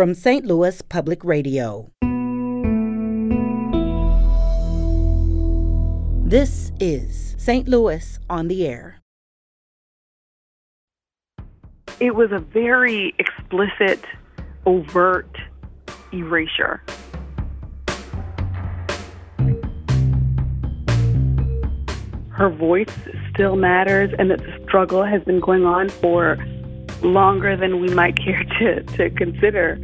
from 0.00 0.14
St. 0.14 0.46
Louis 0.46 0.80
Public 0.80 1.22
Radio. 1.22 1.90
This 6.26 6.72
is 6.80 7.34
St. 7.36 7.68
Louis 7.68 8.18
on 8.30 8.48
the 8.48 8.66
Air. 8.66 9.02
It 12.00 12.14
was 12.14 12.32
a 12.32 12.38
very 12.38 13.14
explicit, 13.18 14.02
overt 14.64 15.36
erasure. 16.14 16.82
Her 22.30 22.48
voice 22.48 22.88
still 23.34 23.56
matters, 23.56 24.14
and 24.18 24.30
that 24.30 24.38
the 24.38 24.64
struggle 24.66 25.04
has 25.04 25.22
been 25.24 25.40
going 25.40 25.66
on 25.66 25.90
for 25.90 26.38
longer 27.02 27.56
than 27.56 27.80
we 27.80 27.88
might 27.88 28.16
care 28.16 28.44
to, 28.58 28.82
to 28.82 29.10
consider. 29.10 29.78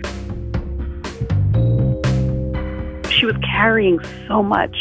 She 3.10 3.26
was 3.26 3.36
carrying 3.42 3.98
so 4.28 4.42
much. 4.42 4.76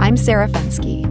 I'm 0.00 0.16
Sarah 0.16 0.48
Fenske. 0.48 1.04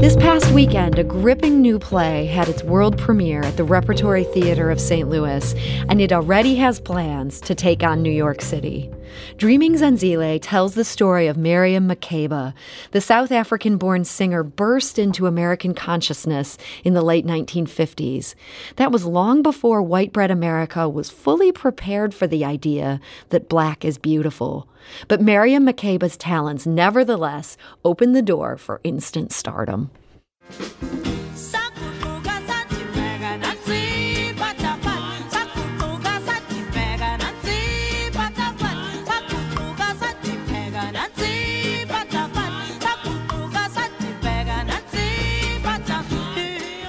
This 0.00 0.16
past 0.16 0.50
weekend, 0.52 0.98
a 0.98 1.04
gripping 1.04 1.60
new 1.60 1.78
play 1.78 2.26
had 2.26 2.48
its 2.48 2.64
world 2.64 2.98
premiere 2.98 3.42
at 3.42 3.56
the 3.56 3.64
Repertory 3.64 4.24
Theater 4.24 4.70
of 4.70 4.80
St. 4.80 5.08
Louis, 5.08 5.54
and 5.88 6.00
it 6.00 6.12
already 6.12 6.56
has 6.56 6.80
plans 6.80 7.40
to 7.42 7.54
take 7.54 7.82
on 7.82 8.02
New 8.02 8.10
York 8.10 8.40
City. 8.40 8.90
Dreaming 9.36 9.74
Zenzile 9.74 10.38
tells 10.40 10.74
the 10.74 10.84
story 10.84 11.26
of 11.26 11.36
Miriam 11.36 11.88
Makeba. 11.88 12.54
The 12.92 13.00
South 13.00 13.30
African 13.30 13.76
born 13.76 14.04
singer 14.04 14.42
burst 14.42 14.98
into 14.98 15.26
American 15.26 15.74
consciousness 15.74 16.56
in 16.84 16.94
the 16.94 17.02
late 17.02 17.26
1950s. 17.26 18.34
That 18.76 18.92
was 18.92 19.04
long 19.04 19.42
before 19.42 19.82
white 19.82 20.12
bread 20.12 20.30
America 20.30 20.88
was 20.88 21.10
fully 21.10 21.52
prepared 21.52 22.14
for 22.14 22.26
the 22.26 22.44
idea 22.44 23.00
that 23.30 23.48
black 23.48 23.84
is 23.84 23.98
beautiful. 23.98 24.68
But 25.08 25.20
Miriam 25.20 25.66
Makeba's 25.66 26.16
talents 26.16 26.66
nevertheless 26.66 27.56
opened 27.84 28.14
the 28.14 28.22
door 28.22 28.56
for 28.56 28.80
instant 28.84 29.32
stardom. 29.32 29.90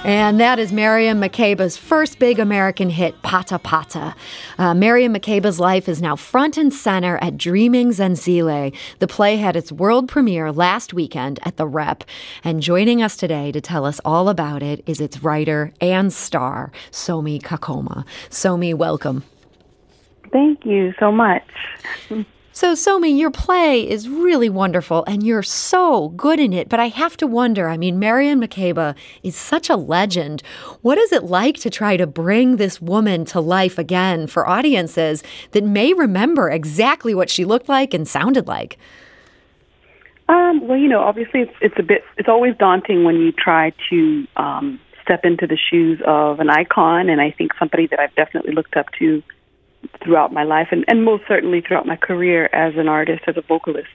And 0.06 0.38
that 0.38 0.60
is 0.60 0.72
Miriam 0.72 1.20
Makeba's 1.20 1.76
first 1.76 2.20
big 2.20 2.38
American 2.38 2.90
hit, 2.90 3.20
Pata 3.22 3.58
Pata. 3.58 4.14
Uh, 4.56 4.72
Makeba's 5.12 5.58
life 5.58 5.88
is 5.88 6.00
now 6.00 6.14
front 6.14 6.56
and 6.56 6.72
center 6.72 7.16
at 7.16 7.36
Dreaming 7.36 7.88
Zenzile. 7.88 8.72
The 9.00 9.08
play 9.08 9.38
had 9.38 9.56
its 9.56 9.72
world 9.72 10.06
premiere 10.06 10.52
last 10.52 10.94
weekend 10.94 11.40
at 11.42 11.56
the 11.56 11.66
Rep. 11.66 12.04
And 12.44 12.62
joining 12.62 13.02
us 13.02 13.16
today 13.16 13.50
to 13.50 13.60
tell 13.60 13.84
us 13.84 14.00
all 14.04 14.28
about 14.28 14.62
it 14.62 14.80
is 14.86 15.00
its 15.00 15.24
writer 15.24 15.72
and 15.80 16.12
star, 16.12 16.70
Somi 16.92 17.42
Kakoma. 17.42 18.04
Somi, 18.30 18.74
welcome. 18.74 19.24
Thank 20.30 20.64
you 20.64 20.94
so 21.00 21.10
much. 21.10 21.42
So, 22.56 22.72
Somi, 22.72 23.14
your 23.14 23.30
play 23.30 23.86
is 23.86 24.08
really 24.08 24.48
wonderful 24.48 25.04
and 25.06 25.22
you're 25.22 25.42
so 25.42 26.08
good 26.08 26.40
in 26.40 26.54
it, 26.54 26.70
but 26.70 26.80
I 26.80 26.88
have 26.88 27.14
to 27.18 27.26
wonder 27.26 27.68
I 27.68 27.76
mean, 27.76 27.98
Miriam 27.98 28.40
Makeba 28.40 28.96
is 29.22 29.36
such 29.36 29.68
a 29.68 29.76
legend. 29.76 30.42
What 30.80 30.96
is 30.96 31.12
it 31.12 31.24
like 31.24 31.56
to 31.58 31.68
try 31.68 31.98
to 31.98 32.06
bring 32.06 32.56
this 32.56 32.80
woman 32.80 33.26
to 33.26 33.42
life 33.42 33.76
again 33.76 34.26
for 34.26 34.48
audiences 34.48 35.22
that 35.50 35.64
may 35.64 35.92
remember 35.92 36.48
exactly 36.48 37.14
what 37.14 37.28
she 37.28 37.44
looked 37.44 37.68
like 37.68 37.92
and 37.92 38.08
sounded 38.08 38.48
like? 38.48 38.78
Um, 40.30 40.66
well, 40.66 40.78
you 40.78 40.88
know, 40.88 41.00
obviously 41.00 41.42
it's, 41.42 41.56
it's 41.60 41.78
a 41.78 41.82
bit, 41.82 42.04
it's 42.16 42.30
always 42.30 42.56
daunting 42.56 43.04
when 43.04 43.16
you 43.16 43.32
try 43.32 43.74
to 43.90 44.26
um, 44.38 44.80
step 45.02 45.26
into 45.26 45.46
the 45.46 45.58
shoes 45.58 46.00
of 46.06 46.40
an 46.40 46.48
icon, 46.48 47.10
and 47.10 47.20
I 47.20 47.32
think 47.32 47.52
somebody 47.58 47.86
that 47.88 48.00
I've 48.00 48.14
definitely 48.14 48.54
looked 48.54 48.78
up 48.78 48.86
to 48.98 49.22
throughout 50.02 50.32
my 50.32 50.44
life 50.44 50.68
and, 50.70 50.84
and 50.88 51.04
most 51.04 51.24
certainly 51.28 51.60
throughout 51.60 51.86
my 51.86 51.96
career 51.96 52.48
as 52.52 52.74
an 52.76 52.88
artist, 52.88 53.22
as 53.26 53.36
a 53.36 53.42
vocalist 53.42 53.88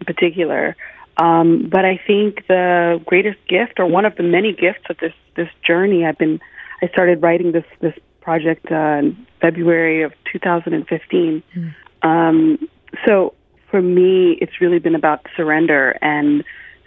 in 0.00 0.06
particular. 0.06 0.76
Um, 1.16 1.68
but 1.70 1.84
I 1.84 2.00
think 2.06 2.46
the 2.48 3.00
greatest 3.06 3.38
gift, 3.48 3.78
or 3.78 3.86
one 3.86 4.04
of 4.04 4.16
the 4.16 4.22
many 4.22 4.52
gifts 4.52 4.84
of 4.90 4.96
this 4.98 5.12
this 5.36 5.48
journey, 5.66 6.04
I've 6.04 6.18
been, 6.18 6.40
I 6.82 6.88
started 6.88 7.22
writing 7.22 7.52
this 7.52 7.64
this 7.80 7.94
project 8.20 8.66
uh, 8.70 8.98
in 8.98 9.26
February 9.40 10.02
of 10.02 10.12
2015. 10.32 11.42
Mm. 11.54 11.74
Um, 12.02 12.68
so 13.06 13.34
for 13.70 13.80
me, 13.82 14.38
it's 14.40 14.60
really 14.60 14.78
been 14.78 14.94
about 14.94 15.26
surrender 15.36 15.96
and 16.00 16.42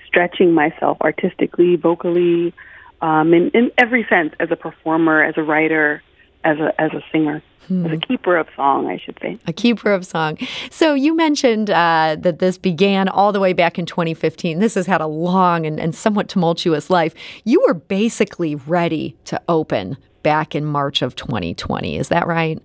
stretching 0.06 0.54
myself 0.54 0.98
artistically, 1.02 1.76
vocally, 1.76 2.54
um, 3.02 3.34
in, 3.34 3.50
in 3.52 3.72
every 3.78 4.06
sense, 4.10 4.34
as 4.40 4.50
a 4.52 4.56
performer, 4.56 5.24
as 5.24 5.36
a 5.38 5.44
writer, 5.44 6.02
as 6.44 6.58
a 6.60 6.80
as 6.80 6.92
a 6.94 7.02
singer. 7.12 7.42
Hmm. 7.68 7.86
As 7.86 7.92
a 7.92 7.98
keeper 7.98 8.38
of 8.38 8.48
song, 8.56 8.88
I 8.88 8.98
should 8.98 9.18
say. 9.22 9.38
A 9.46 9.52
keeper 9.52 9.92
of 9.92 10.06
song. 10.06 10.38
So 10.72 10.94
you 10.94 11.14
mentioned 11.14 11.70
uh, 11.70 12.16
that 12.18 12.40
this 12.40 12.58
began 12.58 13.10
all 13.10 13.34
the 13.34 13.42
way 13.42 13.52
back 13.52 13.78
in 13.78 13.86
2015. 13.86 14.60
This 14.60 14.76
has 14.76 14.88
had 14.88 15.02
a 15.02 15.08
long 15.08 15.66
and, 15.66 15.78
and 15.78 15.94
somewhat 15.94 16.30
tumultuous 16.30 16.90
life. 16.90 17.14
You 17.44 17.62
were 17.68 17.74
basically 17.74 18.56
ready 18.56 19.18
to 19.26 19.42
open 19.50 19.98
back 20.24 20.56
in 20.56 20.64
March 20.64 21.02
of 21.02 21.16
2020. 21.16 21.98
Is 21.98 22.08
that 22.08 22.26
right? 22.26 22.62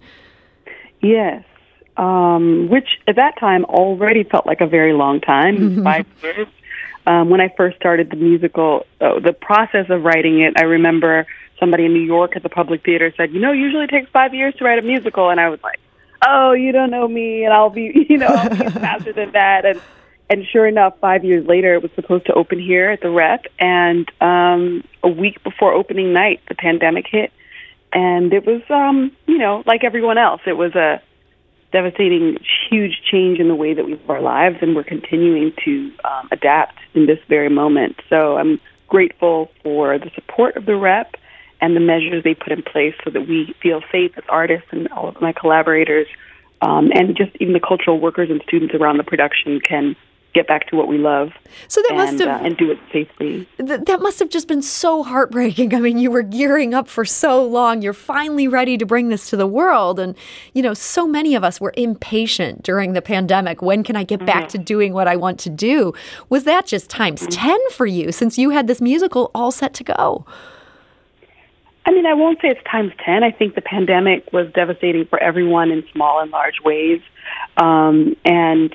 Yes. 1.00 1.44
Um, 1.96 2.68
which 2.70 2.88
at 3.08 3.16
that 3.16 3.38
time 3.38 3.64
already 3.64 4.22
felt 4.22 4.46
like 4.46 4.60
a 4.60 4.66
very 4.66 4.92
long 4.92 5.20
time, 5.20 5.82
five 5.84 6.06
years. 6.22 6.46
Um, 7.06 7.28
when 7.28 7.40
I 7.40 7.52
first 7.56 7.76
started 7.76 8.10
the 8.10 8.16
musical, 8.16 8.86
uh, 9.00 9.18
the 9.18 9.32
process 9.32 9.86
of 9.90 10.04
writing 10.04 10.42
it, 10.42 10.54
I 10.56 10.64
remember 10.64 11.26
somebody 11.62 11.84
in 11.84 11.92
New 11.92 12.00
York 12.00 12.34
at 12.34 12.42
the 12.42 12.48
Public 12.48 12.84
Theater 12.84 13.14
said, 13.16 13.32
you 13.32 13.40
know, 13.40 13.52
usually 13.52 13.84
it 13.84 13.90
takes 13.90 14.10
five 14.10 14.34
years 14.34 14.52
to 14.56 14.64
write 14.64 14.80
a 14.80 14.82
musical, 14.82 15.30
and 15.30 15.40
I 15.40 15.48
was 15.48 15.62
like, 15.62 15.78
oh, 16.26 16.52
you 16.52 16.72
don't 16.72 16.90
know 16.90 17.06
me, 17.06 17.44
and 17.44 17.54
I'll 17.54 17.70
be, 17.70 18.06
you 18.10 18.18
know, 18.18 18.26
I'll 18.26 18.50
be 18.50 18.56
faster 18.56 19.12
than 19.12 19.30
that, 19.32 19.64
and 19.64 19.80
and 20.28 20.46
sure 20.50 20.66
enough, 20.66 20.94
five 20.98 21.24
years 21.24 21.46
later, 21.46 21.74
it 21.74 21.82
was 21.82 21.92
supposed 21.94 22.24
to 22.26 22.32
open 22.32 22.58
here 22.58 22.90
at 22.90 23.00
the 23.00 23.10
Rep, 23.10 23.44
and 23.58 24.10
um, 24.20 24.82
a 25.02 25.08
week 25.08 25.42
before 25.44 25.72
opening 25.74 26.12
night, 26.12 26.40
the 26.48 26.54
pandemic 26.54 27.06
hit, 27.06 27.32
and 27.92 28.32
it 28.32 28.44
was, 28.46 28.62
um, 28.70 29.12
you 29.26 29.38
know, 29.38 29.62
like 29.66 29.84
everyone 29.84 30.18
else, 30.18 30.40
it 30.46 30.56
was 30.56 30.74
a 30.74 31.02
devastating, 31.70 32.38
huge 32.70 33.02
change 33.10 33.38
in 33.38 33.48
the 33.48 33.54
way 33.54 33.74
that 33.74 33.84
we 33.84 33.92
live 33.92 34.10
our 34.10 34.22
lives, 34.22 34.56
and 34.62 34.74
we're 34.74 34.84
continuing 34.84 35.52
to 35.64 35.92
um, 36.04 36.28
adapt 36.32 36.78
in 36.94 37.06
this 37.06 37.18
very 37.28 37.50
moment. 37.50 38.00
So 38.08 38.36
I'm 38.36 38.58
grateful 38.88 39.50
for 39.62 39.98
the 39.98 40.10
support 40.14 40.56
of 40.56 40.64
the 40.64 40.76
Rep 40.76 41.14
and 41.62 41.74
the 41.74 41.80
measures 41.80 42.22
they 42.24 42.34
put 42.34 42.52
in 42.52 42.62
place 42.62 42.94
so 43.04 43.10
that 43.10 43.26
we 43.26 43.54
feel 43.62 43.80
safe 43.90 44.12
as 44.18 44.24
artists 44.28 44.68
and 44.72 44.88
all 44.88 45.08
of 45.08 45.20
my 45.20 45.32
collaborators 45.32 46.06
um, 46.60 46.90
and 46.94 47.16
just 47.16 47.34
even 47.40 47.54
the 47.54 47.60
cultural 47.60 47.98
workers 47.98 48.30
and 48.30 48.42
students 48.46 48.74
around 48.74 48.98
the 48.98 49.04
production 49.04 49.60
can 49.60 49.96
get 50.34 50.46
back 50.46 50.66
to 50.66 50.76
what 50.76 50.88
we 50.88 50.96
love. 50.96 51.30
So 51.68 51.82
that 51.82 51.90
and, 51.90 51.98
must 51.98 52.18
have 52.20 52.40
uh, 52.40 52.44
and 52.44 52.56
do 52.56 52.70
it 52.70 52.78
safely. 52.90 53.46
Th- 53.58 53.80
that 53.80 54.00
must 54.00 54.18
have 54.18 54.30
just 54.30 54.48
been 54.48 54.62
so 54.62 55.02
heartbreaking. 55.02 55.74
I 55.74 55.80
mean, 55.80 55.98
you 55.98 56.10
were 56.10 56.22
gearing 56.22 56.72
up 56.72 56.88
for 56.88 57.04
so 57.04 57.44
long. 57.44 57.82
You're 57.82 57.92
finally 57.92 58.48
ready 58.48 58.78
to 58.78 58.86
bring 58.86 59.08
this 59.08 59.28
to 59.30 59.36
the 59.36 59.46
world, 59.46 60.00
and 60.00 60.16
you 60.54 60.62
know, 60.62 60.72
so 60.72 61.06
many 61.06 61.34
of 61.34 61.44
us 61.44 61.60
were 61.60 61.74
impatient 61.76 62.62
during 62.62 62.94
the 62.94 63.02
pandemic. 63.02 63.60
When 63.60 63.82
can 63.82 63.96
I 63.96 64.04
get 64.04 64.20
mm-hmm. 64.20 64.26
back 64.26 64.48
to 64.50 64.58
doing 64.58 64.94
what 64.94 65.06
I 65.06 65.16
want 65.16 65.38
to 65.40 65.50
do? 65.50 65.92
Was 66.28 66.44
that 66.44 66.66
just 66.66 66.88
times 66.88 67.22
mm-hmm. 67.22 67.30
ten 67.30 67.58
for 67.70 67.86
you 67.86 68.10
since 68.10 68.38
you 68.38 68.50
had 68.50 68.66
this 68.66 68.80
musical 68.80 69.30
all 69.34 69.50
set 69.50 69.74
to 69.74 69.84
go? 69.84 70.24
I 71.84 71.90
mean, 71.90 72.06
I 72.06 72.14
won't 72.14 72.40
say 72.40 72.48
it's 72.48 72.62
times 72.70 72.92
10. 73.04 73.24
I 73.24 73.32
think 73.32 73.54
the 73.54 73.60
pandemic 73.60 74.32
was 74.32 74.52
devastating 74.52 75.06
for 75.06 75.18
everyone 75.18 75.70
in 75.70 75.84
small 75.92 76.20
and 76.20 76.30
large 76.30 76.60
ways. 76.64 77.00
Um, 77.56 78.16
and 78.24 78.72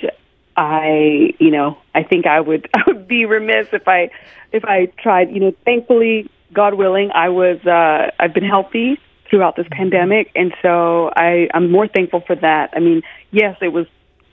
I, 0.57 1.33
you 1.39 1.51
know, 1.51 1.77
I 1.95 2.03
think 2.03 2.25
I 2.25 2.41
would, 2.41 2.69
I 2.73 2.81
would 2.87 3.07
be 3.07 3.25
remiss 3.25 3.67
if 3.71 3.87
I, 3.87 4.09
if 4.51 4.65
I 4.65 4.87
tried, 5.01 5.31
you 5.31 5.39
know, 5.39 5.53
thankfully, 5.63 6.29
God 6.53 6.73
willing, 6.73 7.11
I 7.13 7.29
was, 7.29 7.59
uh, 7.65 8.11
I've 8.19 8.33
been 8.33 8.45
healthy 8.45 8.99
throughout 9.29 9.55
this 9.55 9.67
pandemic. 9.71 10.31
And 10.35 10.53
so 10.61 11.11
I, 11.15 11.47
I'm 11.53 11.71
more 11.71 11.87
thankful 11.87 12.21
for 12.25 12.35
that. 12.35 12.71
I 12.73 12.79
mean, 12.79 13.03
yes, 13.31 13.57
it 13.61 13.69
was 13.69 13.85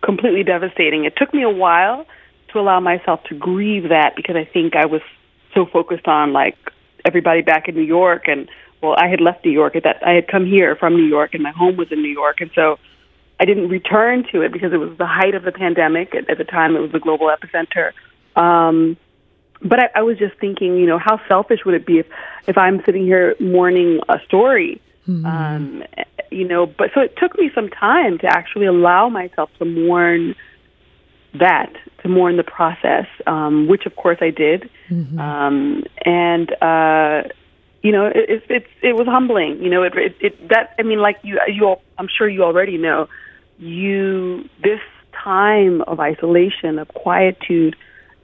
completely 0.02 0.42
devastating. 0.42 1.04
It 1.04 1.14
took 1.16 1.32
me 1.32 1.42
a 1.42 1.50
while 1.50 2.06
to 2.52 2.60
allow 2.60 2.80
myself 2.80 3.22
to 3.24 3.34
grieve 3.34 3.88
that 3.88 4.14
because 4.16 4.36
I 4.36 4.44
think 4.44 4.74
I 4.76 4.86
was 4.86 5.02
so 5.54 5.66
focused 5.66 6.06
on 6.06 6.32
like 6.32 6.56
everybody 7.04 7.42
back 7.42 7.68
in 7.68 7.74
New 7.74 7.82
York 7.82 8.24
and 8.26 8.48
well, 8.84 8.96
I 8.98 9.08
had 9.08 9.20
left 9.20 9.44
New 9.44 9.52
York 9.52 9.76
at 9.76 9.84
that. 9.84 10.06
I 10.06 10.12
had 10.12 10.28
come 10.28 10.46
here 10.46 10.76
from 10.76 10.94
New 10.94 11.06
York, 11.06 11.34
and 11.34 11.42
my 11.42 11.50
home 11.50 11.76
was 11.76 11.90
in 11.90 12.02
New 12.02 12.12
York, 12.12 12.40
and 12.40 12.50
so 12.54 12.78
I 13.40 13.44
didn't 13.44 13.68
return 13.68 14.24
to 14.32 14.42
it 14.42 14.52
because 14.52 14.72
it 14.72 14.78
was 14.78 14.96
the 14.98 15.06
height 15.06 15.34
of 15.34 15.42
the 15.42 15.52
pandemic. 15.52 16.14
At, 16.14 16.30
at 16.30 16.38
the 16.38 16.44
time, 16.44 16.76
it 16.76 16.80
was 16.80 16.92
the 16.92 17.00
global 17.00 17.34
epicenter. 17.34 17.92
Um, 18.36 18.96
but 19.62 19.78
I, 19.78 20.00
I 20.00 20.02
was 20.02 20.18
just 20.18 20.36
thinking, 20.38 20.76
you 20.76 20.86
know, 20.86 20.98
how 20.98 21.20
selfish 21.28 21.60
would 21.64 21.74
it 21.74 21.86
be 21.86 21.98
if, 21.98 22.06
if 22.46 22.58
I'm 22.58 22.84
sitting 22.84 23.04
here 23.04 23.34
mourning 23.40 24.00
a 24.08 24.18
story 24.26 24.80
Mm-hmm. 25.08 25.26
Um, 25.26 25.84
you 26.30 26.46
know, 26.46 26.66
but 26.66 26.90
so 26.94 27.00
it 27.00 27.16
took 27.16 27.38
me 27.38 27.50
some 27.54 27.68
time 27.68 28.18
to 28.18 28.26
actually 28.26 28.66
allow 28.66 29.08
myself 29.08 29.50
to 29.58 29.64
mourn 29.64 30.34
that, 31.34 31.72
to 32.02 32.08
mourn 32.08 32.36
the 32.36 32.44
process, 32.44 33.06
um, 33.26 33.68
which 33.68 33.86
of 33.86 33.96
course 33.96 34.18
I 34.20 34.30
did. 34.30 34.70
Mm-hmm. 34.88 35.18
Um, 35.18 35.84
and, 36.04 36.50
uh, 36.62 37.28
you 37.84 37.92
know, 37.92 38.06
it, 38.06 38.16
it, 38.16 38.42
it, 38.48 38.66
it 38.82 38.96
was 38.96 39.06
humbling. 39.06 39.62
You 39.62 39.68
know, 39.68 39.82
it, 39.82 39.94
it, 39.94 40.16
it, 40.18 40.48
that, 40.48 40.74
I 40.78 40.82
mean, 40.82 41.00
like 41.00 41.18
you, 41.22 41.38
you, 41.46 41.66
all, 41.66 41.82
I'm 41.98 42.08
sure 42.08 42.26
you 42.26 42.42
already 42.42 42.78
know, 42.78 43.08
you, 43.58 44.48
this 44.62 44.80
time 45.12 45.82
of 45.82 46.00
isolation, 46.00 46.78
of 46.78 46.88
quietude, 46.88 47.76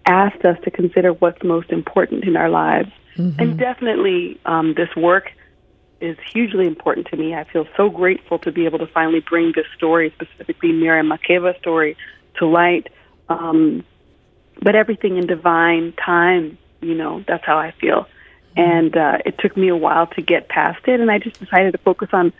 asked 0.06 0.46
us 0.46 0.56
to 0.64 0.70
consider 0.70 1.12
what's 1.12 1.42
most 1.44 1.70
important 1.70 2.24
in 2.24 2.36
our 2.36 2.48
lives. 2.48 2.90
Mm-hmm. 3.18 3.38
And 3.38 3.58
definitely, 3.58 4.40
um, 4.46 4.72
this 4.74 4.88
work 4.96 5.30
is 6.00 6.16
hugely 6.32 6.66
important 6.66 7.08
to 7.08 7.18
me. 7.18 7.34
I 7.34 7.44
feel 7.44 7.66
so 7.76 7.90
grateful 7.90 8.38
to 8.38 8.50
be 8.50 8.64
able 8.64 8.78
to 8.78 8.86
finally 8.86 9.20
bring 9.20 9.52
this 9.54 9.66
story, 9.76 10.10
specifically 10.16 10.72
Miriam 10.72 11.10
Makeba's 11.10 11.58
story, 11.58 11.98
to 12.38 12.46
light. 12.46 12.86
Um, 13.28 13.84
but 14.62 14.74
everything 14.74 15.18
in 15.18 15.26
divine 15.26 15.92
time, 16.02 16.56
you 16.80 16.94
know, 16.94 17.22
that's 17.28 17.44
how 17.44 17.58
I 17.58 17.72
feel. 17.78 18.06
And 18.56 18.96
uh, 18.96 19.18
it 19.24 19.38
took 19.38 19.56
me 19.56 19.68
a 19.68 19.76
while 19.76 20.06
to 20.08 20.22
get 20.22 20.48
past 20.48 20.86
it, 20.88 21.00
and 21.00 21.10
I 21.10 21.18
just 21.18 21.38
decided 21.38 21.72
to 21.72 21.78
focus 21.78 22.08
on 22.12 22.32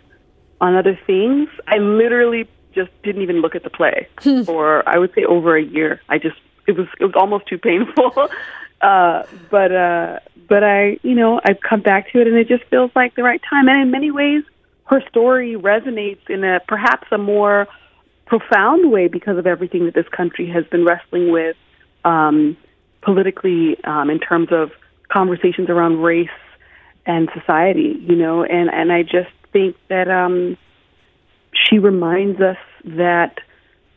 on 0.60 0.76
other 0.76 0.98
things. 1.06 1.48
I 1.66 1.78
literally 1.78 2.48
just 2.74 2.90
didn't 3.02 3.22
even 3.22 3.40
look 3.40 3.54
at 3.54 3.62
the 3.62 3.70
play 3.70 4.08
for 4.44 4.88
I 4.88 4.98
would 4.98 5.14
say 5.14 5.24
over 5.24 5.56
a 5.56 5.62
year. 5.62 6.00
I 6.08 6.18
just 6.18 6.36
it 6.66 6.76
was 6.76 6.88
it 6.98 7.04
was 7.04 7.14
almost 7.14 7.46
too 7.46 7.58
painful. 7.58 8.12
uh, 8.80 9.22
but 9.50 9.72
uh, 9.72 10.18
but 10.48 10.64
I 10.64 10.98
you 11.02 11.14
know 11.14 11.40
I've 11.44 11.60
come 11.60 11.80
back 11.80 12.12
to 12.12 12.20
it, 12.20 12.26
and 12.26 12.36
it 12.36 12.48
just 12.48 12.64
feels 12.64 12.90
like 12.94 13.14
the 13.14 13.22
right 13.22 13.40
time. 13.48 13.68
And 13.68 13.82
in 13.82 13.90
many 13.90 14.10
ways, 14.10 14.42
her 14.86 15.02
story 15.08 15.54
resonates 15.54 16.28
in 16.28 16.44
a 16.44 16.60
perhaps 16.66 17.06
a 17.12 17.18
more 17.18 17.68
profound 18.26 18.90
way 18.90 19.08
because 19.08 19.38
of 19.38 19.46
everything 19.46 19.86
that 19.86 19.94
this 19.94 20.08
country 20.08 20.48
has 20.48 20.64
been 20.66 20.84
wrestling 20.84 21.32
with 21.32 21.56
um, 22.04 22.56
politically 23.02 23.82
um, 23.84 24.08
in 24.10 24.20
terms 24.20 24.48
of 24.50 24.70
conversations 25.10 25.68
around 25.68 26.02
race 26.02 26.28
and 27.06 27.28
society. 27.38 27.96
You 28.00 28.16
know, 28.16 28.44
and 28.44 28.70
and 28.70 28.92
I 28.92 29.02
just 29.02 29.30
think 29.52 29.76
that 29.88 30.08
um, 30.08 30.56
she 31.52 31.78
reminds 31.78 32.40
us 32.40 32.58
that 32.84 33.38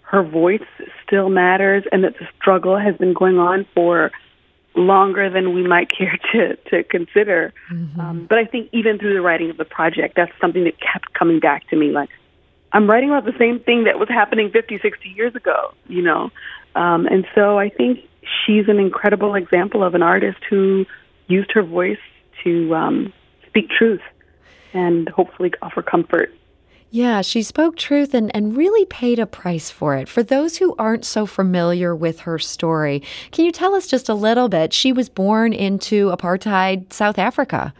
her 0.01 0.23
voice 0.23 0.61
still 1.05 1.29
matters 1.29 1.83
and 1.91 2.03
that 2.03 2.13
the 2.19 2.27
struggle 2.39 2.77
has 2.77 2.95
been 2.97 3.13
going 3.13 3.37
on 3.37 3.65
for 3.73 4.11
longer 4.75 5.29
than 5.29 5.53
we 5.53 5.65
might 5.65 5.89
care 5.97 6.17
to 6.31 6.55
to 6.69 6.83
consider. 6.83 7.53
Mm-hmm. 7.71 7.99
Um, 7.99 8.25
but 8.27 8.37
I 8.37 8.45
think 8.45 8.69
even 8.71 8.97
through 8.97 9.13
the 9.13 9.21
writing 9.21 9.49
of 9.49 9.57
the 9.57 9.65
project, 9.65 10.15
that's 10.15 10.31
something 10.39 10.63
that 10.65 10.79
kept 10.79 11.13
coming 11.13 11.39
back 11.39 11.67
to 11.69 11.75
me. 11.75 11.91
Like 11.91 12.09
I'm 12.73 12.89
writing 12.89 13.09
about 13.09 13.25
the 13.25 13.37
same 13.37 13.59
thing 13.59 13.83
that 13.85 13.99
was 13.99 14.09
happening 14.09 14.49
50, 14.49 14.79
60 14.79 15.09
years 15.09 15.35
ago, 15.35 15.73
you 15.87 16.01
know. 16.01 16.31
Um, 16.75 17.05
and 17.05 17.25
so 17.35 17.59
I 17.59 17.69
think 17.69 17.99
she's 18.23 18.67
an 18.67 18.79
incredible 18.79 19.35
example 19.35 19.83
of 19.83 19.93
an 19.93 20.01
artist 20.01 20.39
who 20.49 20.85
used 21.27 21.51
her 21.53 21.63
voice 21.63 21.97
to 22.43 22.75
um, 22.75 23.13
speak 23.47 23.69
truth 23.69 24.01
and 24.73 25.09
hopefully 25.09 25.51
offer 25.61 25.81
comfort 25.81 26.33
yeah, 26.93 27.23
she 27.23 27.41
spoke 27.41 27.75
truth 27.75 28.13
and, 28.13 28.29
and 28.35 28.55
really 28.55 28.85
paid 28.85 29.17
a 29.17 29.25
price 29.25 29.71
for 29.71 29.95
it. 29.95 30.07
For 30.07 30.21
those 30.21 30.57
who 30.57 30.75
aren't 30.77 31.05
so 31.05 31.25
familiar 31.25 31.95
with 31.95 32.19
her 32.19 32.37
story, 32.37 33.01
can 33.31 33.45
you 33.45 33.51
tell 33.51 33.73
us 33.73 33.87
just 33.87 34.09
a 34.09 34.13
little 34.13 34.47
bit? 34.47 34.73
She 34.73 34.93
was 34.93 35.09
born 35.09 35.53
into 35.53 36.11
apartheid 36.11 36.93
South 36.93 37.17
Africa. 37.17 37.73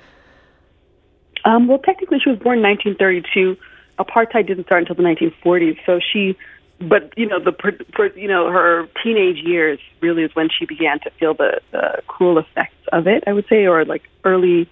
Um, 1.46 1.68
well, 1.68 1.78
technically, 1.78 2.18
she 2.24 2.32
was 2.32 2.40
born 2.40 2.58
in 2.58 2.64
1932. 2.64 3.56
Apartheid 4.00 4.48
didn't 4.48 4.66
start 4.66 4.90
until 4.90 4.96
the 4.96 5.04
1940s. 5.04 5.78
So 5.86 6.00
she, 6.12 6.36
but 6.80 7.14
you 7.18 7.26
know, 7.26 7.40
the 7.40 7.54
for, 7.96 8.08
you 8.18 8.28
know 8.28 8.52
her 8.52 8.88
teenage 9.04 9.44
years 9.44 9.80
really 10.02 10.24
is 10.24 10.36
when 10.36 10.50
she 10.50 10.66
began 10.66 11.00
to 11.02 11.12
feel 11.12 11.34
the, 11.34 11.62
the 11.72 12.02
cruel 12.08 12.38
effects 12.38 12.76
of 12.92 13.08
it. 13.08 13.24
I 13.28 13.34
would 13.34 13.46
say, 13.48 13.66
or 13.66 13.86
like 13.86 14.04
early, 14.24 14.70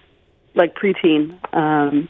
like 0.54 0.74
preteen. 0.74 1.38
Um, 1.54 2.08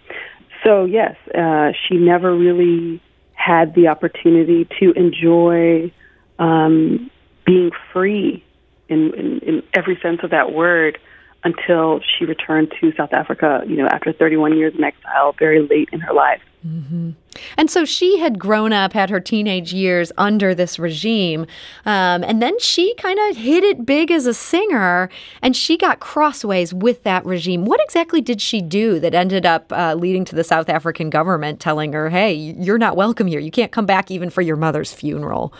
so 0.64 0.84
yes, 0.84 1.16
uh, 1.34 1.72
she 1.86 1.96
never 1.96 2.34
really 2.34 3.00
had 3.34 3.74
the 3.74 3.88
opportunity 3.88 4.68
to 4.80 4.92
enjoy 4.92 5.92
um, 6.38 7.10
being 7.44 7.70
free 7.92 8.44
in, 8.88 9.12
in, 9.14 9.38
in 9.40 9.62
every 9.74 9.98
sense 10.00 10.20
of 10.22 10.30
that 10.30 10.52
word 10.52 10.98
until 11.44 12.00
she 12.00 12.24
returned 12.24 12.72
to 12.80 12.92
South 12.96 13.12
Africa, 13.12 13.62
you 13.66 13.76
know, 13.76 13.86
after 13.86 14.12
31 14.12 14.56
years 14.56 14.74
in 14.76 14.84
exile, 14.84 15.34
very 15.38 15.60
late 15.60 15.88
in 15.92 16.00
her 16.00 16.12
life. 16.12 16.40
Mm-hmm. 16.66 17.10
And 17.56 17.68
so 17.68 17.84
she 17.84 18.18
had 18.18 18.38
grown 18.38 18.72
up, 18.72 18.92
had 18.92 19.10
her 19.10 19.18
teenage 19.18 19.72
years 19.72 20.12
under 20.16 20.54
this 20.54 20.78
regime, 20.78 21.46
um, 21.84 22.22
and 22.22 22.40
then 22.40 22.56
she 22.60 22.94
kind 22.94 23.18
of 23.18 23.36
hit 23.36 23.64
it 23.64 23.84
big 23.84 24.12
as 24.12 24.26
a 24.26 24.34
singer, 24.34 25.10
and 25.40 25.56
she 25.56 25.76
got 25.76 25.98
crossways 25.98 26.72
with 26.72 27.02
that 27.02 27.24
regime. 27.24 27.64
What 27.64 27.80
exactly 27.82 28.20
did 28.20 28.40
she 28.40 28.60
do 28.60 29.00
that 29.00 29.12
ended 29.12 29.44
up 29.44 29.72
uh, 29.72 29.94
leading 29.94 30.24
to 30.26 30.36
the 30.36 30.44
South 30.44 30.68
African 30.68 31.10
government 31.10 31.58
telling 31.58 31.94
her, 31.94 32.10
"Hey, 32.10 32.32
you're 32.32 32.78
not 32.78 32.94
welcome 32.94 33.26
here. 33.26 33.40
You 33.40 33.50
can't 33.50 33.72
come 33.72 33.86
back 33.86 34.12
even 34.12 34.30
for 34.30 34.42
your 34.42 34.56
mother's 34.56 34.92
funeral"? 34.92 35.52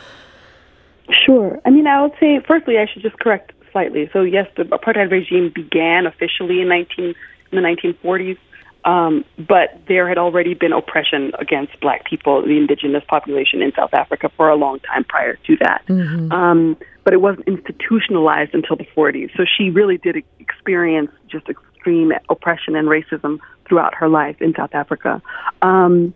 Sure. 1.11 1.61
I 1.65 1.71
mean, 1.71 1.89
I 1.89 2.01
would 2.01 2.13
say, 2.21 2.41
firstly, 2.47 2.79
I 2.79 2.87
should 2.87 3.03
just 3.03 3.19
correct 3.19 3.53
slightly. 3.73 4.09
So, 4.13 4.23
yes, 4.23 4.49
the 4.57 4.65
apartheid 4.65 5.11
regime 5.11 5.51
began 5.55 6.07
officially 6.07 6.61
in 6.61 6.69
19 6.69 7.07
in 7.07 7.15
the 7.51 7.57
1940s. 7.57 8.39
Um, 8.85 9.25
but 9.39 9.81
there 9.87 10.09
had 10.09 10.19
already 10.19 10.55
been 10.55 10.73
oppression 10.73 11.33
against 11.39 11.79
black 11.81 12.05
people, 12.05 12.43
the 12.43 12.57
indigenous 12.57 13.05
population 13.07 13.63
in 13.63 13.73
South 13.77 13.95
Africa, 13.95 14.31
for 14.37 14.49
a 14.49 14.57
long 14.57 14.81
time 14.81 15.05
prior 15.05 15.37
to 15.47 15.57
that. 15.61 15.83
Mm-hmm. 15.87 16.33
Um, 16.33 16.77
but 17.05 17.15
it 17.15 17.21
wasn't 17.21 17.47
institutionalized 17.47 18.55
until 18.55 18.77
the 18.77 18.87
40s. 18.97 19.31
So 19.37 19.45
she 19.45 19.71
really 19.71 19.99
did 19.99 20.17
experience 20.41 21.11
just 21.29 21.49
extreme 21.49 22.13
oppression 22.29 22.75
and 22.75 22.89
racism 22.89 23.39
throughout 23.69 23.95
her 23.95 24.09
life 24.09 24.41
in 24.41 24.55
South 24.55 24.75
Africa. 24.75 25.23
Um, 25.63 26.13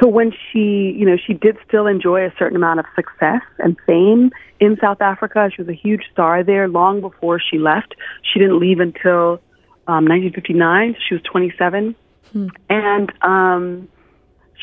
so 0.00 0.08
when 0.08 0.32
she, 0.32 0.94
you 0.96 1.06
know, 1.06 1.16
she 1.16 1.34
did 1.34 1.56
still 1.66 1.86
enjoy 1.86 2.26
a 2.26 2.32
certain 2.38 2.56
amount 2.56 2.80
of 2.80 2.86
success 2.94 3.42
and 3.58 3.76
fame 3.86 4.30
in 4.60 4.76
South 4.80 5.00
Africa. 5.00 5.50
She 5.54 5.62
was 5.62 5.68
a 5.68 5.74
huge 5.74 6.02
star 6.12 6.44
there 6.44 6.68
long 6.68 7.00
before 7.00 7.40
she 7.40 7.58
left. 7.58 7.94
She 8.22 8.38
didn't 8.38 8.60
leave 8.60 8.80
until 8.80 9.40
um, 9.86 10.06
1959. 10.06 10.96
She 11.08 11.14
was 11.14 11.22
27. 11.24 11.94
Hmm. 12.32 12.48
And 12.68 13.12
um, 13.22 13.88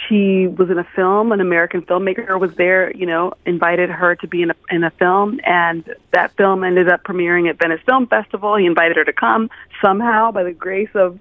she 0.08 0.48
was 0.48 0.70
in 0.70 0.80
a 0.80 0.88
film. 0.96 1.32
An 1.32 1.42
American 1.42 1.82
filmmaker 1.82 2.40
was 2.40 2.56
there, 2.56 2.96
you 2.96 3.06
know, 3.06 3.34
invited 3.46 3.90
her 3.90 4.16
to 4.16 4.28
be 4.28 4.42
in 4.42 4.52
a, 4.52 4.56
in 4.70 4.84
a 4.84 4.92
film. 4.92 5.40
And 5.44 5.84
that 6.12 6.36
film 6.38 6.64
ended 6.64 6.88
up 6.88 7.04
premiering 7.04 7.50
at 7.50 7.60
Venice 7.60 7.82
Film 7.86 8.08
Festival. 8.08 8.56
He 8.56 8.66
invited 8.66 8.98
her 8.98 9.06
to 9.06 9.14
come 9.14 9.50
somehow 9.82 10.32
by 10.32 10.44
the 10.44 10.54
grace 10.54 10.90
of 10.96 11.20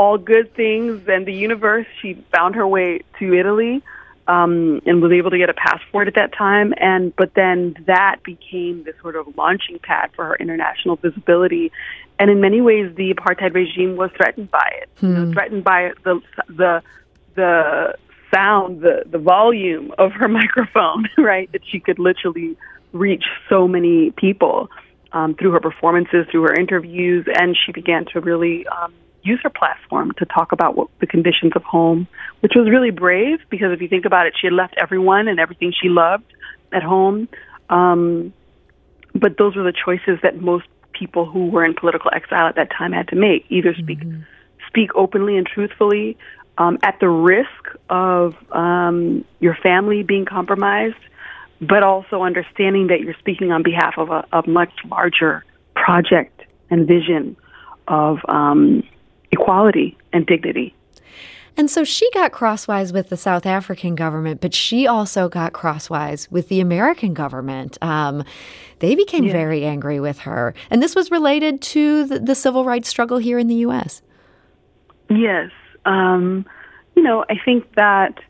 all 0.00 0.16
good 0.16 0.54
things 0.54 1.02
and 1.08 1.26
the 1.26 1.32
universe. 1.34 1.86
She 2.00 2.14
found 2.32 2.54
her 2.54 2.66
way 2.66 3.00
to 3.18 3.34
Italy 3.34 3.82
um, 4.26 4.80
and 4.86 5.02
was 5.02 5.12
able 5.12 5.30
to 5.30 5.36
get 5.36 5.50
a 5.50 5.54
passport 5.54 6.08
at 6.08 6.14
that 6.14 6.32
time. 6.32 6.72
And 6.78 7.14
but 7.16 7.34
then 7.34 7.76
that 7.86 8.22
became 8.24 8.84
the 8.84 8.94
sort 9.02 9.14
of 9.14 9.36
launching 9.36 9.78
pad 9.78 10.10
for 10.16 10.24
her 10.24 10.36
international 10.36 10.96
visibility. 10.96 11.70
And 12.18 12.30
in 12.30 12.40
many 12.40 12.62
ways, 12.62 12.94
the 12.96 13.12
apartheid 13.12 13.52
regime 13.52 13.96
was 13.96 14.10
threatened 14.16 14.50
by 14.50 14.70
it. 14.80 14.88
Hmm. 15.00 15.06
You 15.06 15.12
know, 15.12 15.24
hmm. 15.26 15.32
threatened 15.32 15.64
by 15.64 15.92
the 16.02 16.20
the 16.48 16.82
the 17.34 17.94
sound, 18.32 18.80
the 18.80 19.02
the 19.04 19.18
volume 19.18 19.92
of 19.98 20.12
her 20.12 20.28
microphone, 20.40 21.10
right? 21.18 21.52
That 21.52 21.60
she 21.70 21.78
could 21.78 21.98
literally 21.98 22.56
reach 22.94 23.24
so 23.50 23.68
many 23.68 24.12
people 24.12 24.70
um, 25.12 25.34
through 25.34 25.50
her 25.50 25.60
performances, 25.60 26.26
through 26.30 26.44
her 26.44 26.54
interviews, 26.54 27.26
and 27.34 27.54
she 27.54 27.72
began 27.72 28.06
to 28.14 28.20
really 28.20 28.66
um, 28.66 28.94
use 29.22 29.40
her 29.42 29.50
platform 29.50 30.12
to 30.18 30.24
talk 30.24 30.52
about 30.52 30.76
what 30.76 30.88
the 31.00 31.06
conditions 31.06 31.52
of 31.54 31.62
home, 31.62 32.08
which 32.40 32.52
was 32.54 32.68
really 32.68 32.90
brave 32.90 33.38
because 33.50 33.72
if 33.72 33.80
you 33.80 33.88
think 33.88 34.04
about 34.04 34.26
it, 34.26 34.34
she 34.40 34.46
had 34.46 34.54
left 34.54 34.74
everyone 34.76 35.28
and 35.28 35.38
everything 35.38 35.72
she 35.72 35.88
loved 35.88 36.24
at 36.72 36.82
home. 36.82 37.28
Um, 37.68 38.32
but 39.14 39.36
those 39.38 39.56
were 39.56 39.62
the 39.62 39.72
choices 39.72 40.18
that 40.22 40.40
most 40.40 40.66
people 40.92 41.24
who 41.24 41.48
were 41.50 41.64
in 41.64 41.74
political 41.74 42.10
exile 42.14 42.46
at 42.46 42.56
that 42.56 42.70
time 42.70 42.92
had 42.92 43.08
to 43.08 43.16
make: 43.16 43.44
either 43.48 43.74
speak 43.74 44.00
mm-hmm. 44.00 44.22
speak 44.68 44.90
openly 44.94 45.36
and 45.36 45.46
truthfully 45.46 46.16
um, 46.58 46.78
at 46.82 46.98
the 47.00 47.08
risk 47.08 47.76
of 47.88 48.34
um, 48.52 49.24
your 49.40 49.56
family 49.62 50.02
being 50.02 50.24
compromised, 50.24 50.96
but 51.60 51.82
also 51.82 52.22
understanding 52.22 52.88
that 52.88 53.00
you're 53.00 53.16
speaking 53.18 53.50
on 53.50 53.62
behalf 53.62 53.94
of 53.96 54.10
a, 54.10 54.26
a 54.32 54.48
much 54.48 54.72
larger 54.86 55.44
project 55.74 56.42
and 56.70 56.86
vision 56.86 57.36
of 57.88 58.18
um, 58.28 58.82
equality 59.40 59.96
and 60.12 60.26
dignity. 60.26 60.74
And 61.56 61.70
so 61.70 61.84
she 61.84 62.08
got 62.12 62.32
crosswise 62.32 62.92
with 62.92 63.08
the 63.08 63.16
South 63.16 63.44
African 63.44 63.94
government, 63.94 64.40
but 64.40 64.54
she 64.54 64.86
also 64.86 65.28
got 65.28 65.52
crosswise 65.52 66.30
with 66.30 66.48
the 66.48 66.60
American 66.60 67.12
government. 67.12 67.76
Um, 67.82 68.24
they 68.78 68.94
became 68.94 69.24
yeah. 69.24 69.32
very 69.32 69.64
angry 69.64 70.00
with 70.00 70.20
her. 70.20 70.54
And 70.70 70.82
this 70.82 70.94
was 70.94 71.10
related 71.10 71.60
to 71.62 72.04
the, 72.04 72.18
the, 72.20 72.34
civil 72.34 72.64
rights 72.64 72.88
struggle 72.88 73.18
here 73.18 73.38
in 73.38 73.46
the 73.48 73.56
U.S. 73.56 74.00
Yes. 75.10 75.50
Um, 75.84 76.46
you 76.96 77.02
know, 77.02 77.24
I 77.28 77.34
think 77.44 77.74
that 77.74 78.20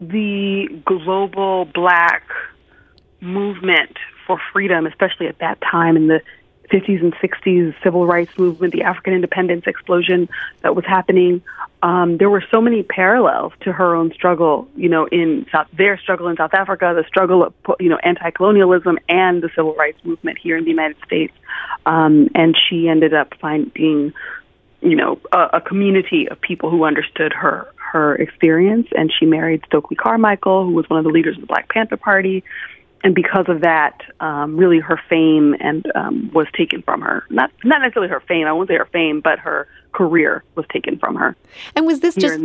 the 0.00 0.68
global 0.84 1.64
black 1.66 2.24
movement 3.20 3.96
for 4.26 4.38
freedom, 4.52 4.86
especially 4.86 5.28
at 5.28 5.38
that 5.38 5.58
time 5.62 5.96
in 5.96 6.08
the 6.08 6.20
50s 6.70 7.00
and 7.00 7.14
60s 7.14 7.74
civil 7.82 8.06
rights 8.06 8.36
movement, 8.38 8.72
the 8.72 8.82
African 8.82 9.14
independence 9.14 9.64
explosion 9.66 10.28
that 10.62 10.74
was 10.74 10.84
happening. 10.84 11.42
Um, 11.82 12.18
there 12.18 12.30
were 12.30 12.44
so 12.50 12.60
many 12.60 12.82
parallels 12.82 13.52
to 13.60 13.72
her 13.72 13.94
own 13.94 14.12
struggle, 14.12 14.68
you 14.76 14.88
know, 14.88 15.06
in 15.06 15.46
South, 15.50 15.68
their 15.72 15.98
struggle 15.98 16.28
in 16.28 16.36
South 16.36 16.54
Africa, 16.54 16.92
the 16.96 17.06
struggle 17.06 17.44
of, 17.44 17.54
you 17.80 17.88
know, 17.88 17.98
anti-colonialism 18.02 18.98
and 19.08 19.42
the 19.42 19.48
civil 19.54 19.74
rights 19.74 19.98
movement 20.04 20.38
here 20.38 20.56
in 20.56 20.64
the 20.64 20.70
United 20.70 20.96
States. 21.04 21.34
Um, 21.86 22.28
and 22.34 22.56
she 22.68 22.88
ended 22.88 23.14
up 23.14 23.32
finding, 23.40 24.12
you 24.80 24.96
know, 24.96 25.20
a, 25.32 25.56
a 25.58 25.60
community 25.60 26.28
of 26.28 26.40
people 26.40 26.70
who 26.70 26.84
understood 26.84 27.32
her 27.32 27.68
her 27.92 28.14
experience. 28.16 28.86
And 28.94 29.10
she 29.18 29.24
married 29.24 29.62
Stokely 29.66 29.96
Carmichael, 29.96 30.66
who 30.66 30.72
was 30.72 30.88
one 30.90 30.98
of 30.98 31.04
the 31.04 31.10
leaders 31.10 31.36
of 31.36 31.40
the 31.40 31.46
Black 31.46 31.70
Panther 31.70 31.96
Party 31.96 32.44
and 33.08 33.14
because 33.14 33.46
of 33.48 33.62
that, 33.62 34.02
um, 34.20 34.58
really 34.58 34.80
her 34.80 35.00
fame 35.08 35.56
and 35.60 35.90
um, 35.94 36.30
was 36.34 36.46
taken 36.54 36.82
from 36.82 37.00
her. 37.00 37.24
Not 37.30 37.50
not 37.64 37.80
necessarily 37.80 38.10
her 38.10 38.20
fame. 38.20 38.46
I 38.46 38.52
won't 38.52 38.68
say 38.68 38.76
her 38.76 38.84
fame, 38.92 39.22
but 39.22 39.38
her 39.38 39.66
career 39.92 40.44
was 40.56 40.66
taken 40.70 40.98
from 40.98 41.14
her. 41.14 41.34
And 41.74 41.86
was 41.86 42.00
this 42.00 42.14
just 42.14 42.38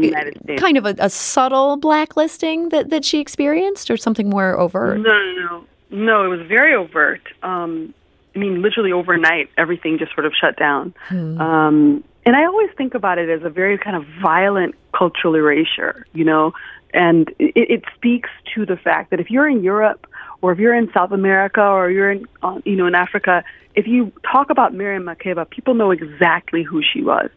kind 0.57 0.77
of 0.77 0.85
a, 0.85 0.95
a, 0.99 1.09
subtle 1.09 1.75
blacklisting 1.75 2.69
that, 2.69 2.91
that 2.91 3.03
she 3.03 3.19
experienced, 3.19 3.91
or 3.91 3.97
something 3.97 4.29
more 4.29 4.57
overt? 4.57 5.01
No, 5.01 5.11
no, 5.11 5.33
no. 5.33 5.65
No, 5.91 6.23
it 6.23 6.29
was 6.29 6.47
very 6.47 6.73
overt. 6.73 7.21
Um, 7.43 7.93
I 8.33 8.39
mean, 8.39 8.61
literally 8.61 8.93
overnight, 8.93 9.49
everything 9.57 9.97
just 9.97 10.13
sort 10.13 10.25
of 10.25 10.31
shut 10.33 10.55
down. 10.55 10.95
Hmm. 11.09 11.41
Um, 11.41 12.03
and 12.25 12.37
I 12.37 12.45
always 12.45 12.69
think 12.77 12.95
about 12.95 13.17
it 13.17 13.27
as 13.27 13.43
a 13.43 13.49
very 13.49 13.77
kind 13.77 13.97
of 13.97 14.05
violent 14.21 14.75
cultural 14.93 15.35
erasure, 15.35 16.07
you 16.13 16.23
know, 16.23 16.53
and 16.93 17.29
it, 17.39 17.53
it 17.55 17.83
speaks 17.95 18.29
to 18.55 18.65
the 18.65 18.77
fact 18.77 19.09
that 19.09 19.19
if 19.19 19.29
you're 19.29 19.49
in 19.49 19.61
Europe 19.61 20.07
or 20.43 20.51
if 20.51 20.59
you're 20.59 20.75
in 20.75 20.91
South 20.93 21.13
America 21.13 21.61
or 21.61 21.89
you're 21.89 22.11
in, 22.11 22.27
uh, 22.43 22.59
you 22.65 22.75
know, 22.75 22.85
in 22.85 22.95
Africa, 22.95 23.45
if 23.75 23.87
you 23.87 24.11
talk 24.29 24.49
about 24.49 24.73
Miriam 24.73 25.03
Makeba, 25.03 25.49
people 25.49 25.73
know 25.73 25.91
exactly 25.91 26.63
who 26.63 26.81
she 26.83 27.01
was, 27.01 27.29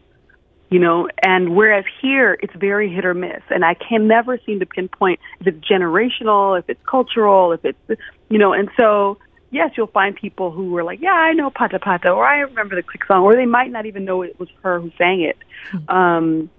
you 0.70 0.80
know, 0.80 1.08
and 1.22 1.54
whereas 1.54 1.84
here 2.02 2.36
it's 2.42 2.52
very 2.56 2.92
hit 2.92 3.04
or 3.04 3.14
miss, 3.14 3.42
and 3.48 3.64
I 3.64 3.74
can 3.74 4.08
never 4.08 4.40
seem 4.44 4.58
to 4.58 4.66
pinpoint 4.66 5.20
if 5.38 5.46
it's 5.46 5.64
generational, 5.64 6.58
if 6.58 6.68
it's 6.68 6.84
cultural, 6.84 7.52
if 7.52 7.64
it's, 7.64 8.00
you 8.28 8.38
know, 8.38 8.52
and 8.52 8.68
so 8.76 9.18
yes, 9.52 9.70
you'll 9.76 9.86
find 9.86 10.16
people 10.16 10.50
who 10.50 10.70
were 10.72 10.82
like, 10.82 11.00
yeah, 11.00 11.12
I 11.12 11.32
know 11.32 11.48
Pata 11.48 11.78
Pata, 11.78 12.10
or 12.10 12.26
I 12.26 12.40
remember 12.40 12.74
the 12.74 12.82
click 12.82 13.04
song, 13.06 13.22
or 13.22 13.36
they 13.36 13.46
might 13.46 13.70
not 13.70 13.86
even 13.86 14.04
know 14.04 14.22
it 14.22 14.36
was 14.40 14.48
her 14.64 14.80
who 14.80 14.90
sang 14.98 15.20
it. 15.20 15.38
Hmm. 15.70 15.96
Um, 15.96 16.50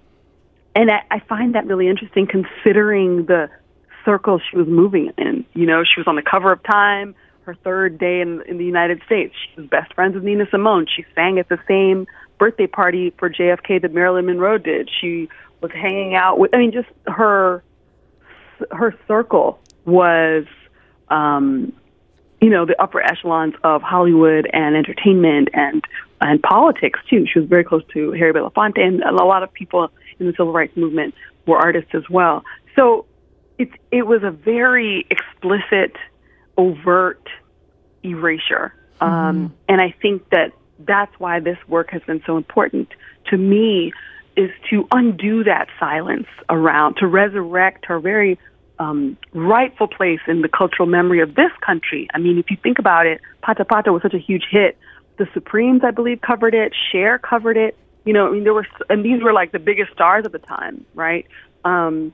and 0.74 0.90
I, 0.90 1.02
I 1.10 1.20
find 1.20 1.54
that 1.56 1.66
really 1.66 1.88
interesting 1.88 2.26
considering 2.26 3.26
the 3.26 3.50
circles 4.08 4.40
she 4.50 4.56
was 4.56 4.66
moving 4.66 5.12
in. 5.18 5.44
You 5.52 5.66
know, 5.66 5.84
she 5.84 6.00
was 6.00 6.06
on 6.06 6.16
the 6.16 6.22
cover 6.22 6.50
of 6.50 6.62
Time 6.62 7.14
her 7.48 7.54
third 7.64 7.98
day 7.98 8.20
in, 8.20 8.42
in 8.46 8.58
the 8.58 8.64
United 8.64 9.02
States. 9.06 9.34
She 9.34 9.60
was 9.60 9.70
best 9.70 9.94
friends 9.94 10.14
with 10.14 10.22
Nina 10.22 10.44
Simone. 10.50 10.86
She 10.94 11.04
sang 11.14 11.38
at 11.38 11.48
the 11.48 11.58
same 11.66 12.06
birthday 12.38 12.66
party 12.66 13.12
for 13.18 13.30
JFK 13.30 13.80
that 13.80 13.92
Marilyn 13.92 14.26
Monroe 14.26 14.58
did. 14.58 14.90
She 15.00 15.30
was 15.62 15.70
hanging 15.72 16.14
out 16.14 16.38
with, 16.38 16.54
I 16.54 16.58
mean, 16.58 16.72
just 16.72 16.88
her, 17.06 17.62
her 18.70 18.94
circle 19.08 19.60
was, 19.86 20.44
um, 21.08 21.72
you 22.40 22.50
know, 22.50 22.66
the 22.66 22.80
upper 22.80 23.00
echelons 23.00 23.54
of 23.64 23.80
Hollywood 23.80 24.48
and 24.52 24.76
entertainment 24.76 25.48
and, 25.54 25.82
and 26.20 26.42
politics 26.42 27.00
too. 27.08 27.24
She 27.32 27.40
was 27.40 27.48
very 27.48 27.64
close 27.64 27.82
to 27.94 28.12
Harry 28.12 28.34
Belafonte 28.34 28.78
and 28.78 29.02
a 29.02 29.24
lot 29.24 29.42
of 29.42 29.50
people 29.54 29.90
in 30.18 30.26
the 30.26 30.32
civil 30.32 30.52
rights 30.52 30.76
movement 30.76 31.14
were 31.46 31.56
artists 31.56 31.90
as 31.94 32.08
well. 32.10 32.44
So 32.76 33.06
it 33.58 33.70
it 33.90 34.06
was 34.06 34.22
a 34.22 34.30
very 34.30 35.06
explicit, 35.10 35.96
overt 36.56 37.28
erasure, 38.02 38.72
um, 39.00 39.10
mm-hmm. 39.10 39.54
and 39.68 39.80
I 39.80 39.94
think 40.00 40.28
that 40.30 40.52
that's 40.78 41.12
why 41.18 41.40
this 41.40 41.58
work 41.66 41.90
has 41.90 42.02
been 42.02 42.22
so 42.24 42.36
important 42.36 42.88
to 43.26 43.36
me 43.36 43.92
is 44.36 44.50
to 44.70 44.86
undo 44.92 45.42
that 45.44 45.66
silence 45.80 46.28
around 46.48 46.94
to 46.96 47.06
resurrect 47.06 47.86
her 47.86 47.98
very 47.98 48.38
um, 48.78 49.16
rightful 49.32 49.88
place 49.88 50.20
in 50.28 50.42
the 50.42 50.48
cultural 50.48 50.88
memory 50.88 51.20
of 51.20 51.34
this 51.34 51.50
country. 51.60 52.08
I 52.14 52.18
mean, 52.18 52.38
if 52.38 52.50
you 52.50 52.56
think 52.62 52.78
about 52.78 53.06
it, 53.06 53.20
Pata 53.42 53.64
Pata 53.64 53.92
was 53.92 54.02
such 54.02 54.14
a 54.14 54.18
huge 54.18 54.44
hit. 54.48 54.78
The 55.16 55.28
Supremes, 55.34 55.82
I 55.82 55.90
believe, 55.90 56.20
covered 56.20 56.54
it. 56.54 56.72
Cher 56.92 57.18
covered 57.18 57.56
it. 57.56 57.76
You 58.04 58.12
know, 58.12 58.28
I 58.28 58.30
mean, 58.30 58.44
there 58.44 58.54
were, 58.54 58.66
and 58.88 59.04
these 59.04 59.20
were 59.22 59.32
like 59.32 59.50
the 59.50 59.58
biggest 59.58 59.92
stars 59.92 60.24
at 60.24 60.32
the 60.32 60.38
time, 60.38 60.86
right? 60.94 61.26
Um, 61.64 62.12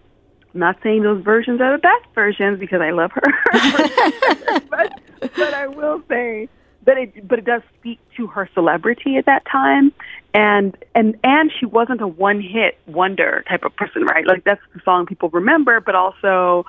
not 0.55 0.77
saying 0.83 1.03
those 1.03 1.23
versions 1.23 1.61
are 1.61 1.73
the 1.73 1.81
best 1.81 2.15
versions 2.15 2.59
because 2.59 2.81
I 2.81 2.91
love 2.91 3.11
her, 3.13 4.61
but, 4.71 5.01
but 5.21 5.55
I 5.55 5.67
will 5.67 6.03
say 6.09 6.49
that 6.85 6.97
it, 6.99 7.27
but 7.27 7.39
it 7.39 7.45
does 7.45 7.63
speak 7.79 7.99
to 8.17 8.27
her 8.29 8.49
celebrity 8.55 9.17
at 9.17 9.27
that 9.27 9.45
time, 9.51 9.93
and 10.33 10.77
and 10.95 11.19
and 11.25 11.51
she 11.59 11.67
wasn't 11.67 12.01
a 12.01 12.07
one-hit 12.07 12.79
wonder 12.87 13.45
type 13.49 13.65
of 13.65 13.75
person, 13.77 14.05
right? 14.05 14.27
Like 14.27 14.45
that's 14.45 14.61
the 14.75 14.81
song 14.85 15.07
people 15.07 15.29
remember, 15.31 15.81
but 15.81 15.95
also, 15.95 16.67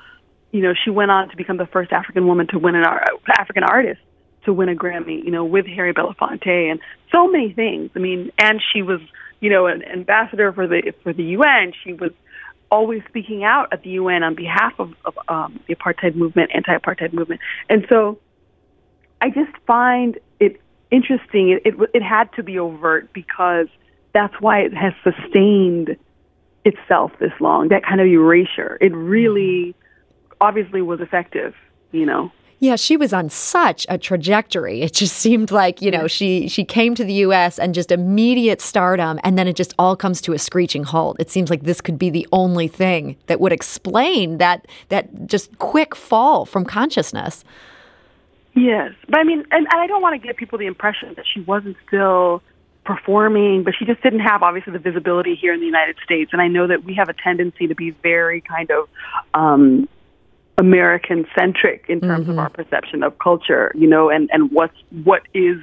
you 0.51 0.61
know, 0.61 0.73
she 0.73 0.89
went 0.89 1.11
on 1.11 1.29
to 1.29 1.37
become 1.37 1.57
the 1.57 1.65
first 1.65 1.91
African 1.91 2.27
woman 2.27 2.47
to 2.47 2.59
win 2.59 2.75
an 2.75 2.85
African 3.37 3.63
artist 3.63 4.01
to 4.45 4.53
win 4.53 4.69
a 4.69 4.75
Grammy, 4.75 5.23
you 5.23 5.31
know, 5.31 5.43
with 5.43 5.65
Harry 5.67 5.93
Belafonte 5.93 6.71
and 6.71 6.79
so 7.11 7.27
many 7.27 7.51
things. 7.51 7.89
I 7.95 7.99
mean, 7.99 8.31
and 8.37 8.61
she 8.73 8.81
was, 8.81 9.01
you 9.39 9.49
know, 9.49 9.65
an 9.65 9.83
ambassador 9.83 10.53
for 10.53 10.67
the 10.67 10.93
for 11.03 11.13
the 11.13 11.23
UN. 11.23 11.73
She 11.83 11.93
was 11.93 12.11
always 12.71 13.01
speaking 13.07 13.43
out 13.43 13.69
at 13.71 13.83
the 13.83 13.91
UN 13.91 14.23
on 14.23 14.35
behalf 14.35 14.73
of, 14.79 14.93
of 15.05 15.17
um, 15.27 15.59
the 15.67 15.75
apartheid 15.75 16.15
movement, 16.15 16.51
anti-apartheid 16.53 17.13
movement, 17.13 17.41
and 17.69 17.85
so 17.89 18.19
I 19.21 19.29
just 19.29 19.51
find 19.65 20.17
it 20.39 20.61
interesting. 20.91 21.49
It, 21.49 21.65
it 21.65 21.75
it 21.93 22.03
had 22.03 22.31
to 22.33 22.43
be 22.43 22.59
overt 22.59 23.13
because 23.13 23.67
that's 24.13 24.39
why 24.39 24.61
it 24.61 24.73
has 24.73 24.93
sustained 25.03 25.97
itself 26.63 27.11
this 27.19 27.33
long. 27.39 27.69
That 27.69 27.83
kind 27.83 28.01
of 28.01 28.07
erasure, 28.07 28.77
it 28.81 28.93
really 28.93 29.75
obviously 30.41 30.81
was 30.81 31.01
effective. 31.01 31.53
You 31.91 32.05
know. 32.05 32.31
Yeah, 32.59 32.77
she 32.77 32.95
was 32.95 33.11
on 33.11 33.29
such 33.29 33.85
a 33.89 33.97
trajectory. 33.97 34.81
It 34.81 34.93
just 34.93 35.17
seemed 35.17 35.51
like, 35.51 35.81
you 35.81 35.91
know, 35.91 36.07
she 36.07 36.47
she 36.47 36.63
came 36.63 36.95
to 36.95 37.03
the 37.03 37.13
US 37.13 37.59
and 37.59 37.73
just 37.73 37.91
immediate 37.91 38.61
stardom 38.61 39.19
and 39.23 39.37
then 39.37 39.47
it 39.47 39.55
just 39.55 39.73
all 39.77 39.95
comes 39.95 40.21
to 40.21 40.33
a 40.33 40.39
screeching 40.39 40.83
halt. 40.83 41.17
It 41.19 41.29
seems 41.29 41.49
like 41.49 41.63
this 41.63 41.81
could 41.81 41.99
be 41.99 42.09
the 42.09 42.27
only 42.31 42.67
thing 42.67 43.17
that 43.27 43.39
would 43.39 43.51
explain 43.51 44.37
that 44.37 44.67
that 44.89 45.27
just 45.27 45.57
quick 45.59 45.95
fall 45.95 46.45
from 46.45 46.65
consciousness. 46.65 47.43
Yes. 48.53 48.93
But 49.09 49.19
I 49.19 49.23
mean, 49.23 49.43
and 49.51 49.67
I 49.69 49.85
don't 49.87 50.01
want 50.01 50.19
to 50.19 50.25
give 50.25 50.37
people 50.37 50.57
the 50.57 50.65
impression 50.65 51.13
that 51.15 51.25
she 51.31 51.41
wasn't 51.41 51.75
still 51.87 52.41
performing, 52.85 53.63
but 53.63 53.73
she 53.77 53.83
just 53.83 54.01
didn't 54.01 54.21
have 54.21 54.43
obviously 54.43 54.71
the 54.71 54.79
visibility 54.79 55.35
here 55.35 55.53
in 55.53 55.59
the 55.59 55.65
United 55.65 55.97
States. 56.03 56.31
And 56.31 56.41
I 56.41 56.47
know 56.47 56.67
that 56.67 56.85
we 56.85 56.93
have 56.95 57.09
a 57.09 57.13
tendency 57.13 57.67
to 57.67 57.75
be 57.75 57.91
very 57.91 58.41
kind 58.41 58.71
of 58.71 58.87
um, 59.33 59.89
American 60.57 61.25
centric 61.37 61.85
in 61.89 62.01
terms 62.01 62.23
mm-hmm. 62.23 62.31
of 62.31 62.39
our 62.39 62.49
perception 62.49 63.03
of 63.03 63.17
culture, 63.19 63.71
you 63.75 63.87
know, 63.87 64.09
and, 64.09 64.29
and 64.31 64.51
what's, 64.51 64.77
what 65.03 65.23
is 65.33 65.57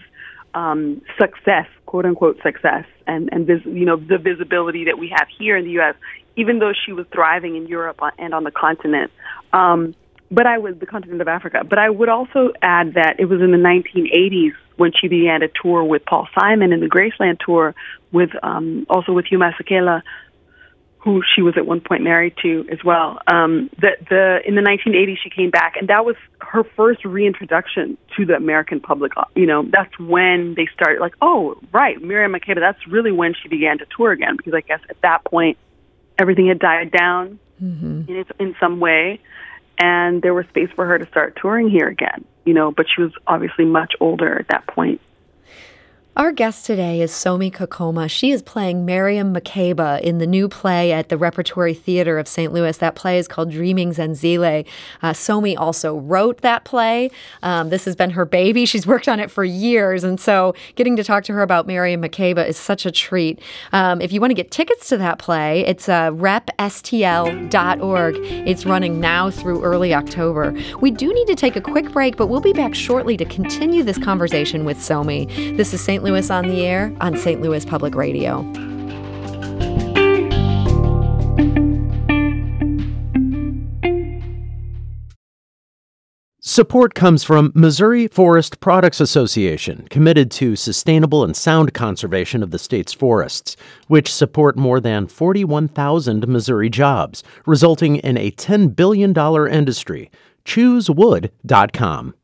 um, 0.54 1.00
success, 1.18 1.66
quote 1.86 2.04
unquote 2.04 2.38
success, 2.42 2.84
and, 3.06 3.28
and 3.32 3.46
vis- 3.46 3.64
you 3.64 3.86
know, 3.86 3.96
the 3.96 4.18
visibility 4.18 4.84
that 4.84 4.98
we 4.98 5.08
have 5.08 5.28
here 5.38 5.56
in 5.56 5.64
the 5.64 5.70
U.S., 5.72 5.94
even 6.36 6.58
though 6.58 6.72
she 6.72 6.92
was 6.92 7.06
thriving 7.12 7.56
in 7.56 7.66
Europe 7.66 8.00
and 8.18 8.34
on 8.34 8.44
the 8.44 8.50
continent. 8.50 9.10
Um, 9.52 9.94
but 10.30 10.46
I 10.46 10.58
was 10.58 10.74
the 10.78 10.86
continent 10.86 11.20
of 11.20 11.28
Africa. 11.28 11.62
But 11.62 11.78
I 11.78 11.90
would 11.90 12.08
also 12.08 12.52
add 12.62 12.94
that 12.94 13.16
it 13.18 13.26
was 13.26 13.42
in 13.42 13.50
the 13.50 13.58
1980s 13.58 14.52
when 14.76 14.92
she 14.98 15.08
began 15.08 15.42
a 15.42 15.48
tour 15.62 15.84
with 15.84 16.04
Paul 16.06 16.26
Simon 16.38 16.72
in 16.72 16.80
the 16.80 16.86
Graceland 16.86 17.38
tour, 17.44 17.74
with 18.12 18.30
um, 18.42 18.86
also 18.88 19.12
with 19.12 19.26
Hugh 19.26 19.38
Masekela, 19.38 20.02
who 21.02 21.20
she 21.34 21.42
was 21.42 21.54
at 21.56 21.66
one 21.66 21.80
point 21.80 22.02
married 22.04 22.32
to 22.40 22.64
as 22.70 22.78
well. 22.84 23.18
Um, 23.26 23.70
the, 23.80 23.90
the 24.08 24.38
in 24.46 24.54
the 24.54 24.60
1980s 24.60 25.16
she 25.22 25.30
came 25.30 25.50
back, 25.50 25.74
and 25.76 25.88
that 25.88 26.04
was 26.04 26.14
her 26.40 26.62
first 26.76 27.04
reintroduction 27.04 27.98
to 28.16 28.24
the 28.24 28.34
American 28.34 28.78
public. 28.78 29.12
You 29.34 29.46
know, 29.46 29.64
that's 29.64 29.98
when 29.98 30.54
they 30.54 30.68
started 30.72 31.00
like, 31.00 31.14
oh, 31.20 31.56
right, 31.72 32.00
Miriam 32.00 32.32
Makeba. 32.32 32.60
That's 32.60 32.86
really 32.86 33.10
when 33.10 33.34
she 33.34 33.48
began 33.48 33.78
to 33.78 33.86
tour 33.96 34.12
again, 34.12 34.36
because 34.36 34.54
I 34.54 34.60
guess 34.60 34.78
at 34.88 35.00
that 35.02 35.24
point 35.24 35.58
everything 36.20 36.46
had 36.46 36.60
died 36.60 36.92
down 36.92 37.40
mm-hmm. 37.60 38.02
in 38.08 38.24
in 38.38 38.54
some 38.60 38.78
way, 38.78 39.18
and 39.78 40.22
there 40.22 40.34
was 40.34 40.46
space 40.50 40.70
for 40.76 40.86
her 40.86 40.98
to 40.98 41.06
start 41.08 41.36
touring 41.40 41.68
here 41.68 41.88
again. 41.88 42.24
You 42.44 42.54
know, 42.54 42.70
but 42.70 42.86
she 42.94 43.02
was 43.02 43.12
obviously 43.26 43.64
much 43.64 43.94
older 43.98 44.38
at 44.38 44.48
that 44.48 44.68
point. 44.68 45.00
Our 46.14 46.30
guest 46.30 46.66
today 46.66 47.00
is 47.00 47.10
Somi 47.10 47.50
Kakoma. 47.50 48.10
She 48.10 48.32
is 48.32 48.42
playing 48.42 48.84
Miriam 48.84 49.32
Makeba 49.32 49.98
in 50.02 50.18
the 50.18 50.26
new 50.26 50.46
play 50.46 50.92
at 50.92 51.08
the 51.08 51.16
Repertory 51.16 51.72
Theater 51.72 52.18
of 52.18 52.28
St. 52.28 52.52
Louis. 52.52 52.76
That 52.76 52.94
play 52.94 53.16
is 53.16 53.26
called 53.26 53.50
Dreaming 53.50 53.92
Zenzile. 53.92 54.66
Uh, 55.00 55.12
Somi 55.12 55.56
also 55.56 55.96
wrote 55.96 56.42
that 56.42 56.64
play. 56.64 57.10
Um, 57.42 57.70
this 57.70 57.86
has 57.86 57.96
been 57.96 58.10
her 58.10 58.26
baby. 58.26 58.66
She's 58.72 58.86
worked 58.86 59.08
on 59.08 59.20
it 59.20 59.30
for 59.30 59.42
years. 59.42 60.04
And 60.04 60.20
so 60.20 60.54
getting 60.74 60.96
to 60.96 61.04
talk 61.04 61.24
to 61.24 61.32
her 61.32 61.40
about 61.40 61.66
Miriam 61.66 62.02
Makeba 62.02 62.46
is 62.46 62.58
such 62.58 62.84
a 62.84 62.90
treat. 62.90 63.40
Um, 63.72 64.02
if 64.02 64.12
you 64.12 64.20
want 64.20 64.32
to 64.32 64.34
get 64.34 64.50
tickets 64.50 64.90
to 64.90 64.98
that 64.98 65.18
play, 65.18 65.64
it's 65.64 65.88
uh, 65.88 66.10
repstl.org. 66.10 67.46
It's 68.18 68.66
running 68.66 69.00
now 69.00 69.30
through 69.30 69.62
early 69.62 69.94
October. 69.94 70.54
We 70.78 70.90
do 70.90 71.10
need 71.14 71.28
to 71.28 71.34
take 71.34 71.56
a 71.56 71.62
quick 71.62 71.90
break, 71.90 72.18
but 72.18 72.26
we'll 72.26 72.42
be 72.42 72.52
back 72.52 72.74
shortly 72.74 73.16
to 73.16 73.24
continue 73.24 73.82
this 73.82 73.96
conversation 73.96 74.66
with 74.66 74.76
Somi. 74.76 75.56
This 75.56 75.72
is 75.72 75.80
St. 75.80 76.01
St. 76.02 76.12
Louis 76.14 76.30
on 76.32 76.48
the 76.48 76.66
Air 76.66 76.92
on 77.00 77.16
St. 77.16 77.40
Louis 77.40 77.64
Public 77.64 77.94
Radio. 77.94 78.42
Support 86.40 86.94
comes 86.96 87.22
from 87.22 87.52
Missouri 87.54 88.08
Forest 88.08 88.58
Products 88.58 89.00
Association, 89.00 89.86
committed 89.90 90.32
to 90.32 90.56
sustainable 90.56 91.22
and 91.22 91.36
sound 91.36 91.72
conservation 91.72 92.42
of 92.42 92.50
the 92.50 92.58
state's 92.58 92.92
forests, 92.92 93.56
which 93.86 94.12
support 94.12 94.56
more 94.56 94.80
than 94.80 95.06
41,000 95.06 96.26
Missouri 96.26 96.68
jobs, 96.68 97.22
resulting 97.46 97.96
in 97.98 98.18
a 98.18 98.32
$10 98.32 98.74
billion 98.74 99.16
industry. 99.48 100.10
ChooseWood.com. 100.44 102.14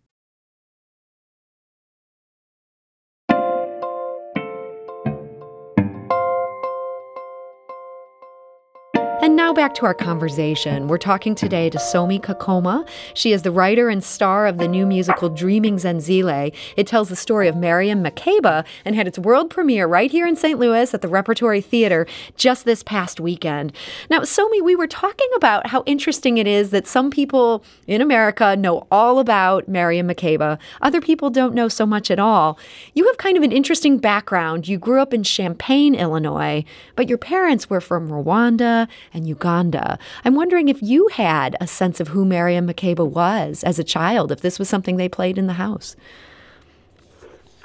back 9.59 9.75
to 9.75 9.85
our 9.85 9.93
conversation. 9.93 10.87
We're 10.87 10.99
talking 10.99 11.35
today 11.35 11.69
to 11.69 11.79
Somi 11.79 12.21
Kakoma. 12.21 12.89
She 13.13 13.33
is 13.33 13.43
the 13.43 13.51
writer 13.51 13.89
and 13.89 14.05
star 14.05 14.47
of 14.47 14.59
the 14.59 14.69
new 14.69 14.87
musical 14.87 15.29
Dreaming 15.29 15.79
Zenzile. 15.79 16.55
It 16.77 16.87
tells 16.87 17.09
the 17.09 17.17
story 17.17 17.49
of 17.49 17.57
Miriam 17.57 18.05
Makeba 18.05 18.65
and 18.85 18.95
had 18.95 19.09
its 19.09 19.19
world 19.19 19.51
premiere 19.51 19.89
right 19.89 20.13
here 20.13 20.29
in 20.29 20.37
St. 20.37 20.61
Louis 20.61 20.95
at 20.95 21.01
the 21.01 21.09
Repertory 21.09 21.61
Theater 21.61 22.07
just 22.37 22.67
this 22.67 22.85
past 22.85 23.19
weekend. 23.19 23.73
Now, 24.09 24.21
Somi, 24.21 24.63
we 24.63 24.77
were 24.77 24.87
talking 24.87 25.29
about 25.35 25.67
how 25.67 25.83
interesting 25.87 26.39
it 26.39 26.47
is 26.47 26.71
that 26.71 26.87
some 26.87 27.11
people 27.11 27.65
in 27.89 28.01
America 28.01 28.55
know 28.55 28.87
all 28.93 29.19
about 29.19 29.67
Miriam 29.67 30.07
Makeba. 30.07 30.61
Other 30.83 31.01
people 31.01 31.31
don't 31.31 31.53
know 31.53 31.67
so 31.67 31.85
much 31.85 32.13
at 32.13 32.21
all. 32.21 32.61
You 32.95 33.09
have 33.09 33.19
kind 33.19 33.37
of 33.37 33.43
an 33.43 33.51
interesting 33.51 33.99
background. 33.99 34.69
You 34.69 34.79
grew 34.79 35.01
up 35.03 35.13
in 35.13 35.25
Champaign, 35.25 35.97
Illinois, 35.97 36.65
but 36.95 37.09
your 37.09 37.19
parents 37.19 37.69
were 37.69 37.81
from 37.81 38.09
Rwanda 38.09 38.87
and 39.13 39.27
Uganda. 39.27 39.48
I'm 39.49 40.35
wondering 40.35 40.69
if 40.69 40.83
you 40.83 41.09
had 41.09 41.57
a 41.61 41.67
sense 41.67 42.01
of 42.01 42.09
who 42.09 42.25
Miriam 42.25 42.67
Makeba 42.67 43.09
was 43.09 43.65
as 43.65 43.79
a 43.79 43.85
child, 43.85 44.33
if 44.33 44.41
this 44.41 44.59
was 44.59 44.69
something 44.69 44.97
they 44.97 45.09
played 45.09 45.39
in 45.39 45.47
the 45.47 45.55
house. 45.55 45.97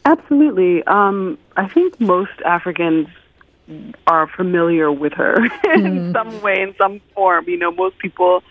Absolutely. 0.05 0.83
Um, 0.83 1.37
I 1.55 1.67
think 1.67 1.99
most 1.99 2.41
Africans 2.45 3.07
are 4.07 4.27
familiar 4.27 4.91
with 4.91 5.13
her 5.13 5.35
in 5.73 6.11
mm. 6.11 6.13
some 6.13 6.41
way, 6.41 6.61
in 6.61 6.75
some 6.77 6.99
form. 7.15 7.45
You 7.47 7.57
know, 7.57 7.71
most 7.71 7.97
people 7.99 8.43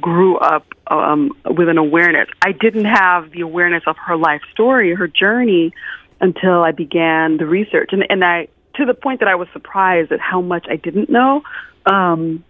grew 0.00 0.36
up 0.38 0.66
um, 0.88 1.32
with 1.44 1.68
an 1.68 1.78
awareness. 1.78 2.28
I 2.42 2.52
didn't 2.52 2.84
have 2.84 3.30
the 3.30 3.40
awareness 3.40 3.82
of 3.86 3.96
her 3.96 4.16
life 4.16 4.42
story, 4.52 4.94
her 4.94 5.08
journey, 5.08 5.72
until 6.20 6.62
I 6.62 6.72
began 6.72 7.36
the 7.38 7.46
research, 7.46 7.90
and 7.92 8.04
and 8.10 8.24
I 8.24 8.48
to 8.74 8.84
the 8.84 8.94
point 8.94 9.20
that 9.20 9.28
I 9.28 9.34
was 9.34 9.48
surprised 9.52 10.12
at 10.12 10.20
how 10.20 10.40
much 10.40 10.66
I 10.68 10.76
didn't 10.76 11.10
know. 11.10 11.42
Um, 11.86 12.44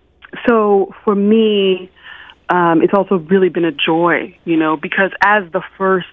so 0.46 0.92
for 1.04 1.14
me, 1.14 1.90
um, 2.50 2.82
it's 2.82 2.94
also 2.94 3.16
really 3.16 3.48
been 3.48 3.64
a 3.64 3.72
joy, 3.72 4.36
you 4.44 4.56
know, 4.56 4.76
because 4.76 5.10
as 5.22 5.44
the 5.52 5.62
first 5.76 6.06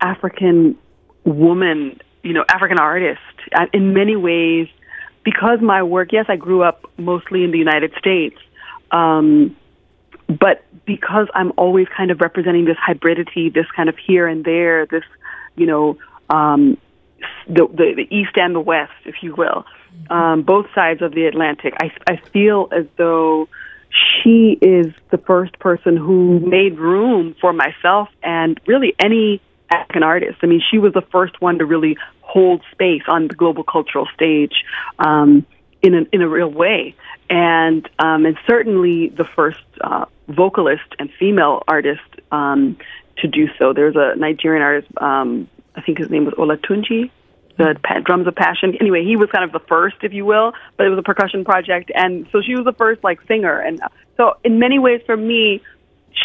African 0.00 0.76
woman, 1.24 2.00
you 2.22 2.32
know, 2.32 2.44
African 2.48 2.78
artist, 2.78 3.20
uh, 3.54 3.66
in 3.72 3.94
many 3.94 4.16
ways, 4.16 4.68
because 5.24 5.60
my 5.60 5.82
work, 5.82 6.12
yes, 6.12 6.26
I 6.28 6.36
grew 6.36 6.62
up 6.62 6.90
mostly 6.98 7.44
in 7.44 7.52
the 7.52 7.58
United 7.58 7.92
States, 7.98 8.36
um, 8.90 9.56
but 10.28 10.64
because 10.84 11.28
I'm 11.34 11.52
always 11.56 11.86
kind 11.96 12.10
of 12.10 12.20
representing 12.20 12.64
this 12.64 12.76
hybridity, 12.76 13.52
this 13.52 13.66
kind 13.74 13.88
of 13.88 13.96
here 13.96 14.26
and 14.26 14.44
there, 14.44 14.86
this, 14.86 15.04
you 15.56 15.66
know, 15.66 15.98
um, 16.28 16.76
the, 17.46 17.66
the, 17.68 17.94
the 17.96 18.14
East 18.14 18.32
and 18.36 18.54
the 18.54 18.60
West, 18.60 18.92
if 19.04 19.16
you 19.22 19.34
will, 19.34 19.64
um, 20.10 20.42
both 20.42 20.66
sides 20.74 21.02
of 21.02 21.12
the 21.14 21.26
Atlantic. 21.26 21.74
I, 21.80 21.90
I 22.06 22.16
feel 22.32 22.68
as 22.72 22.86
though 22.96 23.48
she 23.90 24.58
is 24.60 24.92
the 25.10 25.18
first 25.18 25.58
person 25.58 25.96
who 25.96 26.40
made 26.40 26.78
room 26.78 27.34
for 27.40 27.52
myself 27.52 28.08
and 28.22 28.60
really 28.66 28.94
any 28.98 29.40
African 29.70 30.02
artist. 30.02 30.38
I 30.42 30.46
mean, 30.46 30.62
she 30.70 30.78
was 30.78 30.92
the 30.92 31.02
first 31.02 31.40
one 31.40 31.58
to 31.58 31.66
really 31.66 31.96
hold 32.20 32.62
space 32.72 33.02
on 33.08 33.28
the 33.28 33.34
global 33.34 33.64
cultural 33.64 34.06
stage 34.14 34.64
um, 34.98 35.46
in 35.82 35.94
a, 35.94 36.02
in 36.12 36.22
a 36.22 36.28
real 36.28 36.48
way, 36.50 36.94
and 37.28 37.88
um, 37.98 38.24
and 38.26 38.36
certainly 38.46 39.08
the 39.08 39.24
first 39.24 39.64
uh, 39.80 40.04
vocalist 40.28 40.94
and 40.98 41.10
female 41.18 41.62
artist 41.66 42.00
um, 42.30 42.76
to 43.18 43.28
do 43.28 43.48
so. 43.58 43.72
There's 43.72 43.96
a 43.96 44.14
Nigerian 44.16 44.62
artist, 44.62 44.88
um, 44.98 45.48
I 45.74 45.80
think 45.80 45.98
his 45.98 46.08
name 46.10 46.24
was 46.24 46.34
Olatunji 46.34 47.10
the 47.58 47.76
drums 48.04 48.26
of 48.26 48.34
passion. 48.34 48.76
Anyway, 48.80 49.04
he 49.04 49.16
was 49.16 49.28
kind 49.30 49.44
of 49.44 49.52
the 49.52 49.66
first, 49.68 49.96
if 50.02 50.12
you 50.12 50.24
will, 50.24 50.52
but 50.76 50.86
it 50.86 50.90
was 50.90 50.98
a 50.98 51.02
percussion 51.02 51.44
project, 51.44 51.90
and 51.94 52.26
so 52.32 52.40
she 52.42 52.54
was 52.54 52.64
the 52.64 52.72
first 52.72 53.04
like 53.04 53.20
singer. 53.26 53.58
And 53.58 53.80
so, 54.16 54.34
in 54.44 54.58
many 54.58 54.78
ways, 54.78 55.02
for 55.06 55.16
me, 55.16 55.62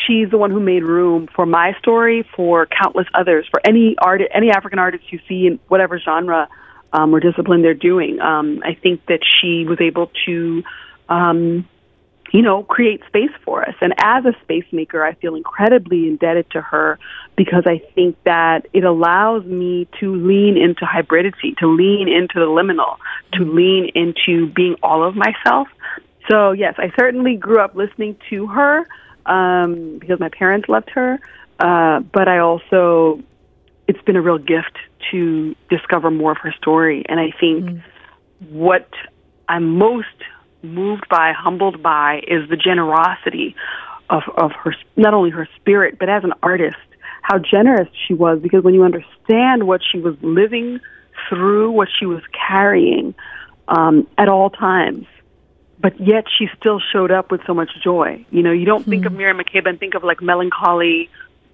she's 0.05 0.29
the 0.29 0.37
one 0.37 0.51
who 0.51 0.59
made 0.59 0.83
room 0.83 1.27
for 1.35 1.45
my 1.45 1.73
story, 1.79 2.27
for 2.35 2.65
countless 2.65 3.07
others, 3.13 3.45
for 3.49 3.61
any 3.65 3.95
art, 3.97 4.21
any 4.33 4.51
African 4.51 4.79
artist 4.79 5.11
you 5.11 5.19
see 5.27 5.47
in 5.47 5.59
whatever 5.67 5.99
genre 5.99 6.47
um, 6.93 7.13
or 7.13 7.19
discipline 7.19 7.61
they're 7.61 7.73
doing. 7.73 8.19
Um, 8.19 8.61
I 8.63 8.73
think 8.75 9.05
that 9.07 9.19
she 9.23 9.65
was 9.65 9.79
able 9.81 10.11
to. 10.25 10.63
Um, 11.09 11.67
you 12.31 12.41
know, 12.41 12.63
create 12.63 13.01
space 13.07 13.31
for 13.43 13.67
us. 13.67 13.75
And 13.81 13.93
as 13.97 14.25
a 14.25 14.33
space 14.41 14.65
maker, 14.71 15.03
I 15.03 15.13
feel 15.15 15.35
incredibly 15.35 16.07
indebted 16.07 16.49
to 16.51 16.61
her 16.61 16.99
because 17.35 17.63
I 17.65 17.79
think 17.95 18.17
that 18.25 18.67
it 18.73 18.83
allows 18.83 19.45
me 19.45 19.87
to 19.99 20.15
lean 20.15 20.57
into 20.57 20.85
hybridity, 20.85 21.55
to 21.59 21.67
lean 21.67 22.09
into 22.09 22.35
the 22.35 22.47
liminal, 22.47 22.97
to 23.33 23.45
lean 23.45 23.91
into 23.95 24.47
being 24.47 24.75
all 24.83 25.07
of 25.07 25.15
myself. 25.15 25.67
So, 26.29 26.51
yes, 26.51 26.75
I 26.77 26.91
certainly 26.99 27.35
grew 27.37 27.59
up 27.59 27.75
listening 27.75 28.17
to 28.29 28.47
her 28.47 28.87
um, 29.25 29.97
because 29.99 30.19
my 30.19 30.29
parents 30.29 30.67
loved 30.67 30.89
her. 30.91 31.19
Uh, 31.59 32.01
but 32.01 32.27
I 32.27 32.39
also, 32.39 33.21
it's 33.87 34.01
been 34.01 34.15
a 34.15 34.21
real 34.21 34.37
gift 34.37 34.77
to 35.11 35.55
discover 35.69 36.11
more 36.11 36.31
of 36.31 36.37
her 36.39 36.53
story. 36.57 37.05
And 37.07 37.19
I 37.19 37.31
think 37.39 37.65
mm. 37.65 37.81
what 38.49 38.89
I'm 39.47 39.77
most 39.77 40.07
moved 40.67 41.07
by, 41.09 41.33
humbled 41.33 41.81
by, 41.81 42.21
is 42.27 42.49
the 42.49 42.57
generosity 42.57 43.55
of, 44.09 44.23
of 44.35 44.51
her, 44.51 44.75
not 44.95 45.13
only 45.13 45.29
her 45.29 45.47
spirit, 45.55 45.97
but 45.99 46.09
as 46.09 46.23
an 46.23 46.33
artist, 46.43 46.77
how 47.21 47.37
generous 47.39 47.89
she 48.07 48.13
was. 48.13 48.39
Because 48.39 48.63
when 48.63 48.73
you 48.73 48.83
understand 48.83 49.67
what 49.67 49.81
she 49.89 49.99
was 49.99 50.15
living 50.21 50.79
through, 51.29 51.71
what 51.71 51.89
she 51.99 52.05
was 52.05 52.21
carrying 52.47 53.13
um, 53.67 54.07
at 54.17 54.29
all 54.29 54.49
times, 54.49 55.05
but 55.79 55.99
yet 55.99 56.25
she 56.37 56.47
still 56.57 56.79
showed 56.79 57.11
up 57.11 57.31
with 57.31 57.41
so 57.45 57.53
much 57.53 57.69
joy. 57.83 58.25
You 58.31 58.41
know, 58.41 58.51
you 58.51 58.65
don't 58.65 58.81
mm-hmm. 58.81 58.91
think 58.91 59.05
of 59.05 59.11
hmm. 59.11 59.17
Miriam 59.19 59.37
Makeba 59.37 59.69
and 59.69 59.79
think 59.79 59.93
of 59.93 60.03
like 60.03 60.21
melancholy 60.21 61.09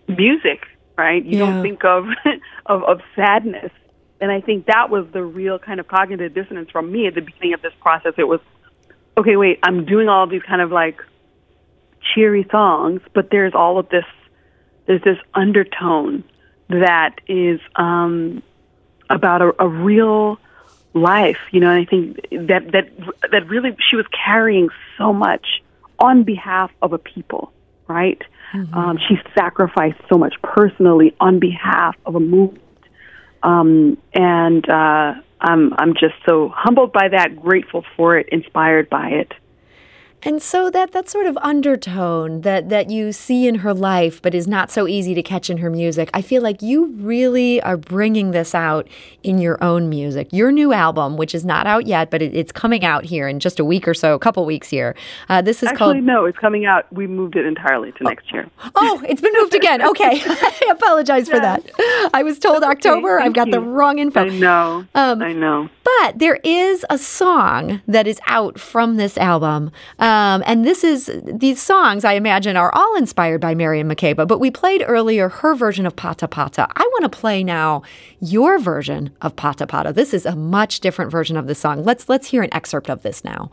music, 0.07 0.67
right? 0.97 1.23
You 1.23 1.39
yeah. 1.39 1.45
don't 1.45 1.61
think 1.61 1.83
of, 1.83 2.07
of 2.65 2.83
of 2.83 3.01
sadness. 3.15 3.71
And 4.21 4.31
I 4.31 4.39
think 4.39 4.67
that 4.67 4.89
was 4.89 5.05
the 5.11 5.21
real 5.21 5.59
kind 5.59 5.81
of 5.81 5.87
cognitive 5.87 6.33
dissonance 6.33 6.69
from 6.69 6.91
me 6.91 7.07
at 7.07 7.15
the 7.15 7.21
beginning 7.21 7.53
of 7.53 7.61
this 7.61 7.73
process. 7.81 8.13
It 8.17 8.27
was 8.27 8.39
okay, 9.17 9.35
wait, 9.35 9.59
I'm 9.63 9.85
doing 9.85 10.09
all 10.09 10.27
these 10.27 10.43
kind 10.43 10.61
of 10.61 10.71
like 10.71 11.01
cheery 12.13 12.47
songs, 12.51 13.01
but 13.13 13.29
there's 13.29 13.53
all 13.53 13.77
of 13.77 13.89
this, 13.89 14.05
there's 14.85 15.01
this 15.03 15.17
undertone 15.33 16.23
that 16.69 17.15
is 17.27 17.59
um, 17.75 18.41
about 19.09 19.41
a, 19.41 19.53
a 19.59 19.67
real 19.67 20.39
life, 20.93 21.37
you 21.51 21.59
know. 21.59 21.69
And 21.69 21.79
I 21.79 21.85
think 21.85 22.15
that 22.31 22.71
that 22.71 22.89
that 23.31 23.47
really 23.47 23.75
she 23.89 23.95
was 23.95 24.05
carrying 24.25 24.69
so 24.97 25.13
much 25.13 25.61
on 25.99 26.23
behalf 26.23 26.71
of 26.81 26.93
a 26.93 26.97
people, 26.97 27.51
right? 27.87 28.21
Mm-hmm. 28.53 28.73
Um, 28.73 28.97
she 29.07 29.17
sacrificed 29.35 29.99
so 30.09 30.17
much 30.17 30.35
personally 30.41 31.15
on 31.19 31.39
behalf 31.39 31.95
of 32.05 32.15
a 32.15 32.19
movement, 32.19 32.61
um, 33.41 33.97
and 34.13 34.67
uh, 34.69 35.15
I'm 35.43 35.73
I'm 35.77 35.93
just 35.93 36.15
so 36.27 36.49
humbled 36.55 36.93
by 36.93 37.09
that, 37.09 37.41
grateful 37.41 37.83
for 37.95 38.17
it, 38.17 38.29
inspired 38.31 38.89
by 38.89 39.09
it. 39.09 39.33
And 40.25 40.41
so 40.41 40.69
that 40.69 40.93
that 40.93 41.09
sort 41.09 41.25
of 41.25 41.37
undertone 41.41 42.41
that 42.41 42.69
that 42.69 42.89
you 42.89 43.11
see 43.11 43.45
in 43.45 43.55
her 43.55 43.73
life 43.73 44.21
but 44.21 44.33
is 44.33 44.47
not 44.47 44.71
so 44.71 44.87
easy 44.87 45.13
to 45.13 45.21
catch 45.21 45.49
in 45.49 45.57
her 45.57 45.69
music. 45.69 46.09
I 46.13 46.21
feel 46.21 46.41
like 46.41 46.61
you 46.61 46.85
really 46.97 47.61
are 47.61 47.75
bringing 47.75 48.31
this 48.31 48.55
out 48.55 48.87
in 49.21 49.39
your 49.39 49.61
own 49.61 49.89
music. 49.89 50.29
Your 50.31 50.51
new 50.51 50.71
album, 50.71 51.17
which 51.17 51.35
is 51.35 51.43
not 51.43 51.67
out 51.67 51.87
yet, 51.87 52.09
but 52.09 52.21
it, 52.21 52.33
it's 52.33 52.53
coming 52.53 52.85
out 52.85 53.03
here 53.03 53.27
in 53.27 53.41
just 53.41 53.59
a 53.59 53.65
week 53.65 53.85
or 53.85 53.93
so, 53.93 54.13
a 54.13 54.19
couple 54.19 54.45
weeks 54.45 54.69
here. 54.69 54.95
Uh, 55.27 55.41
this 55.41 55.61
is 55.61 55.67
called 55.69 55.73
Actually, 55.73 55.93
called 55.93 56.03
no, 56.05 56.25
it's 56.25 56.37
coming 56.37 56.65
out. 56.65 56.91
We 56.93 57.05
moved 57.05 57.35
it 57.35 57.45
entirely 57.45 57.91
to 57.93 58.03
next 58.03 58.31
year. 58.31 58.49
Oh, 58.75 59.03
it's 59.07 59.21
been 59.21 59.33
moved 59.33 59.55
again. 59.55 59.81
Okay. 59.81 60.21
I 60.25 60.67
apologize 60.71 61.27
for 61.27 61.39
that. 61.39 61.69
I 62.13 62.23
was 62.23 62.39
told 62.39 62.63
October. 62.63 63.19
I've 63.19 63.33
got 63.33 63.49
Thank 63.49 63.55
the 63.55 63.61
wrong 63.61 63.99
info. 63.99 64.21
I 64.21 64.29
know. 64.29 64.85
Um, 64.95 65.21
I 65.21 65.33
know. 65.33 65.69
But 65.83 66.19
there 66.19 66.39
is 66.45 66.85
a 66.89 66.97
song 66.97 67.81
that 67.87 68.07
is 68.07 68.19
out 68.25 68.57
from 68.57 68.95
this 68.95 69.17
album. 69.17 69.71
Um, 69.99 70.12
Um, 70.13 70.43
and 70.45 70.63
this 70.63 70.83
is, 70.83 71.09
these 71.23 71.59
songs, 71.59 72.05
I 72.05 72.13
imagine, 72.13 72.55
are 72.55 72.71
all 72.75 72.95
inspired 72.95 73.41
by 73.41 73.55
Miriam 73.55 73.89
Makeba. 73.89 74.27
But 74.27 74.37
we 74.37 74.51
played 74.51 74.83
earlier 74.85 75.27
her 75.27 75.55
version 75.55 75.87
of 75.87 75.95
Pata 75.95 76.27
Pata. 76.27 76.67
I 76.75 76.83
want 76.83 77.11
to 77.11 77.17
play 77.17 77.43
now 77.43 77.81
your 78.19 78.59
version 78.59 79.09
of 79.23 79.35
Pata 79.35 79.65
Pata. 79.65 79.91
This 79.91 80.13
is 80.13 80.27
a 80.27 80.35
much 80.35 80.81
different 80.81 81.09
version 81.09 81.35
of 81.35 81.47
the 81.47 81.55
song. 81.55 81.83
Let's, 81.83 82.09
let's 82.09 82.27
hear 82.27 82.43
an 82.43 82.53
excerpt 82.53 82.91
of 82.91 83.01
this 83.01 83.23
now. 83.23 83.49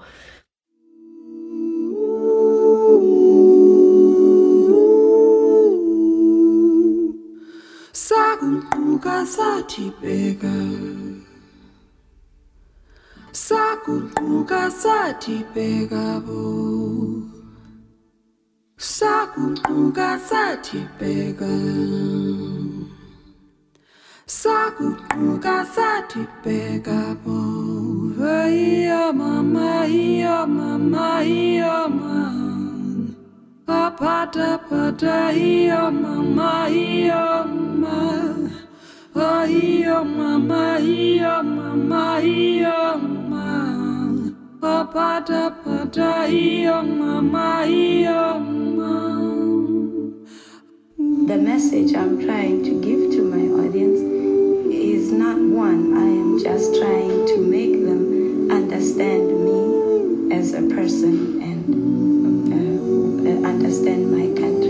sakuquka 7.95 9.25
sathi 14.71 15.45
bheka 15.55 16.21
bo. 16.27 16.43
Sakuquka 18.79 20.19
sathi 20.29 20.81
bheka. 20.99 21.55
Sakuquka 24.27 25.65
sathi 25.75 26.27
bheka 26.43 27.17
bo. 27.25 27.41
Mama 29.13 29.87
hey 29.87 30.23
mama 30.47 31.23
hey 31.23 31.61
mama 31.61 32.41
Pata 33.67 34.59
pata 34.69 35.31
hiyo 35.31 35.91
mama 35.91 36.67
hiyo 36.69 37.47
Oh 39.15 39.45
hiyo 39.45 40.05
mama 40.05 40.77
hiyo 40.79 41.43
mama 41.43 42.19
hiyo 42.19 42.99
mama 42.99 43.10
Mama 44.93 45.25
The 51.27 51.39
message 51.39 51.95
I'm 51.95 52.21
trying 52.25 52.65
to 52.65 52.81
give 52.81 53.13
to 53.13 53.23
my 53.23 53.45
audience 53.63 54.01
is 54.73 55.13
not 55.13 55.39
one. 55.39 55.97
I 55.97 56.07
am 56.07 56.43
just 56.43 56.75
trying 56.75 57.27
to 57.29 57.39
make 57.39 57.73
them 57.85 58.51
understand 58.51 59.29
me 59.45 60.35
as 60.35 60.55
a 60.55 60.63
person 60.63 61.41
and 61.41 62.53
uh, 62.53 63.49
understand 63.49 64.11
my 64.11 64.27
country. 64.41 64.70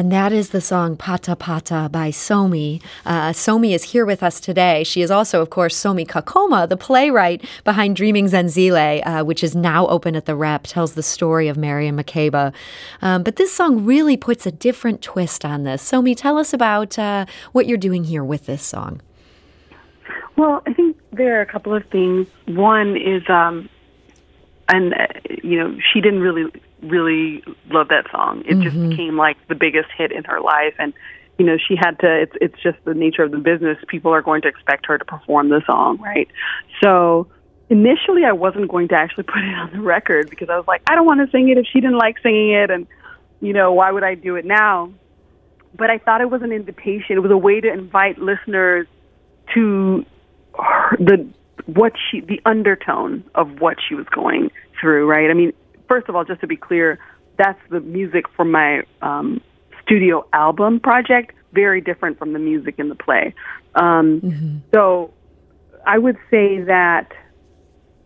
And 0.00 0.10
that 0.12 0.32
is 0.32 0.48
the 0.48 0.62
song 0.62 0.96
Pata 0.96 1.36
Pata 1.36 1.90
by 1.92 2.08
Somi. 2.08 2.82
Uh, 3.04 3.32
Somi 3.32 3.74
is 3.74 3.82
here 3.92 4.06
with 4.06 4.22
us 4.22 4.40
today. 4.40 4.82
She 4.82 5.02
is 5.02 5.10
also, 5.10 5.42
of 5.42 5.50
course, 5.50 5.76
Somi 5.76 6.06
Kakoma, 6.06 6.66
the 6.66 6.78
playwright 6.78 7.44
behind 7.64 7.96
Dreaming 7.96 8.24
Zenzile, 8.24 9.02
uh, 9.04 9.22
which 9.24 9.44
is 9.44 9.54
now 9.54 9.86
open 9.88 10.16
at 10.16 10.24
the 10.24 10.34
Rep, 10.34 10.62
tells 10.62 10.94
the 10.94 11.02
story 11.02 11.48
of 11.48 11.58
Miriam 11.58 11.98
Makeba. 11.98 12.54
Um, 13.02 13.22
but 13.22 13.36
this 13.36 13.52
song 13.52 13.84
really 13.84 14.16
puts 14.16 14.46
a 14.46 14.50
different 14.50 15.02
twist 15.02 15.44
on 15.44 15.64
this. 15.64 15.82
Somi, 15.82 16.16
tell 16.16 16.38
us 16.38 16.54
about 16.54 16.98
uh, 16.98 17.26
what 17.52 17.66
you're 17.66 17.76
doing 17.76 18.04
here 18.04 18.24
with 18.24 18.46
this 18.46 18.62
song. 18.62 19.02
Well, 20.36 20.62
I 20.66 20.72
think 20.72 20.96
there 21.12 21.36
are 21.38 21.42
a 21.42 21.46
couple 21.46 21.74
of 21.74 21.84
things. 21.88 22.26
One 22.46 22.96
is, 22.96 23.22
um, 23.28 23.68
and 24.66 24.94
uh, 24.94 25.08
you 25.44 25.58
know, 25.58 25.76
she 25.92 26.00
didn't 26.00 26.20
really, 26.20 26.50
really 26.82 27.42
love 27.70 27.88
that 27.88 28.06
song. 28.10 28.42
It 28.46 28.60
just 28.60 28.76
mm-hmm. 28.76 28.90
became 28.90 29.16
like 29.16 29.36
the 29.48 29.54
biggest 29.54 29.88
hit 29.96 30.12
in 30.12 30.24
her 30.24 30.40
life, 30.40 30.74
and 30.78 30.92
you 31.38 31.46
know, 31.46 31.56
she 31.56 31.74
had 31.76 31.98
to. 32.00 32.22
It's 32.22 32.32
it's 32.40 32.62
just 32.62 32.78
the 32.84 32.94
nature 32.94 33.22
of 33.22 33.30
the 33.30 33.38
business. 33.38 33.78
People 33.88 34.12
are 34.12 34.22
going 34.22 34.42
to 34.42 34.48
expect 34.48 34.86
her 34.86 34.98
to 34.98 35.04
perform 35.04 35.48
the 35.48 35.62
song, 35.66 35.98
right? 35.98 36.28
So 36.82 37.28
initially, 37.68 38.24
I 38.24 38.32
wasn't 38.32 38.68
going 38.68 38.88
to 38.88 38.94
actually 38.94 39.24
put 39.34 39.38
it 39.38 39.54
on 39.54 39.70
the 39.72 39.80
record 39.80 40.28
because 40.28 40.48
I 40.50 40.56
was 40.56 40.66
like, 40.66 40.82
I 40.88 40.94
don't 40.94 41.06
want 41.06 41.20
to 41.20 41.30
sing 41.30 41.48
it 41.48 41.58
if 41.58 41.66
she 41.72 41.80
didn't 41.80 41.98
like 41.98 42.16
singing 42.22 42.50
it, 42.50 42.70
and 42.70 42.86
you 43.40 43.52
know, 43.52 43.72
why 43.72 43.90
would 43.90 44.04
I 44.04 44.14
do 44.14 44.36
it 44.36 44.44
now? 44.44 44.92
But 45.76 45.88
I 45.88 45.98
thought 45.98 46.20
it 46.20 46.30
was 46.30 46.42
an 46.42 46.52
invitation. 46.52 47.16
It 47.16 47.22
was 47.22 47.30
a 47.30 47.38
way 47.38 47.60
to 47.60 47.72
invite 47.72 48.18
listeners 48.18 48.86
to 49.54 50.04
her, 50.58 50.96
the 50.98 51.26
what 51.66 51.92
she 52.10 52.20
the 52.20 52.40
undertone 52.44 53.24
of 53.34 53.60
what 53.60 53.76
she 53.86 53.94
was 53.94 54.06
going 54.06 54.50
through 54.80 55.06
right 55.06 55.30
i 55.30 55.34
mean 55.34 55.52
first 55.90 56.08
of 56.08 56.14
all 56.14 56.24
just 56.24 56.40
to 56.40 56.46
be 56.46 56.56
clear 56.56 57.00
that's 57.36 57.60
the 57.68 57.80
music 57.80 58.26
for 58.36 58.44
my 58.44 58.82
um 59.02 59.40
studio 59.82 60.24
album 60.32 60.78
project 60.78 61.34
very 61.52 61.80
different 61.80 62.16
from 62.16 62.32
the 62.32 62.38
music 62.38 62.76
in 62.78 62.88
the 62.88 62.94
play. 62.94 63.34
Um 63.74 64.62
so 64.72 65.12
i 65.86 65.98
would 65.98 66.18
say 66.30 66.60
that 66.60 67.10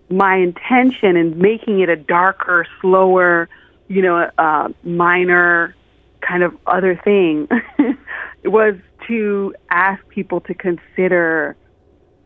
my 0.08 0.36
intention 0.36 1.16
in 1.16 1.38
making 1.38 1.80
it 1.80 1.88
a 1.88 1.96
darker 1.96 2.66
slower 2.80 3.48
you 3.88 4.00
know 4.00 4.30
uh 4.38 4.68
minor 4.82 5.74
kind 6.22 6.42
of 6.42 6.56
other 6.66 6.98
thing 7.04 7.48
was 8.44 8.74
to 9.06 9.54
ask 9.70 10.00
people 10.08 10.40
to 10.40 10.54
consider 10.54 11.54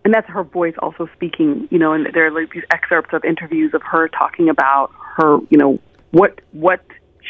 and 0.05 0.15
that's 0.15 0.29
her 0.29 0.45
voice 0.45 0.75
also 0.79 1.07
speaking, 1.15 1.69
you 1.71 1.79
know, 1.79 1.93
and 1.93 2.07
there 2.15 2.27
are 2.27 2.31
like 2.31 2.51
these 2.53 2.63
excerpts 2.71 3.13
of 3.13 3.23
interviews 3.27 3.75
of 3.75 3.83
her 3.83 4.09
talking 4.09 4.49
about 4.49 4.91
her, 5.19 5.39
you 5.51 5.59
know, 5.59 5.79
what 6.11 6.41
what 6.53 6.85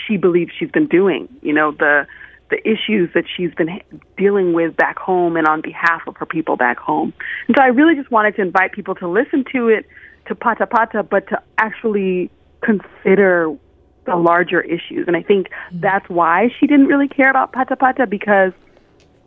she 0.07 0.17
believes 0.17 0.53
she's 0.59 0.71
been 0.71 0.87
doing, 0.87 1.29
you 1.43 1.53
know, 1.53 1.73
the 1.73 2.07
the 2.51 2.59
issues 2.67 3.11
that 3.15 3.25
she's 3.37 3.53
been 3.55 3.81
dealing 4.17 4.53
with 4.53 4.75
back 4.77 4.99
home 4.99 5.37
and 5.37 5.47
on 5.47 5.61
behalf 5.61 6.03
of 6.07 6.17
her 6.17 6.27
people 6.27 6.57
back 6.57 6.79
home. 6.79 7.13
And 7.47 7.57
so 7.57 7.63
I 7.63 7.67
really 7.67 7.95
just 7.95 8.11
wanted 8.11 8.37
to 8.37 8.43
invite 8.43 8.73
people 8.73 8.95
to 8.97 9.09
listen 9.09 9.45
to 9.53 9.69
it, 9.69 9.87
to 10.29 10.35
Pata 10.35 10.67
Pata, 10.67 11.03
but 11.03 11.29
to 11.29 11.43
actually 11.59 12.31
consider 12.63 13.55
the 14.07 14.17
larger 14.17 14.63
issues. 14.63 15.07
And 15.07 15.17
I 15.17 15.23
think 15.23 15.49
that's 15.73 16.09
why 16.09 16.49
she 16.59 16.67
didn't 16.67 16.87
really 16.87 17.09
care 17.09 17.29
about 17.29 17.53
Pata 17.53 17.77
Pata 17.77 18.07
because 18.07 18.53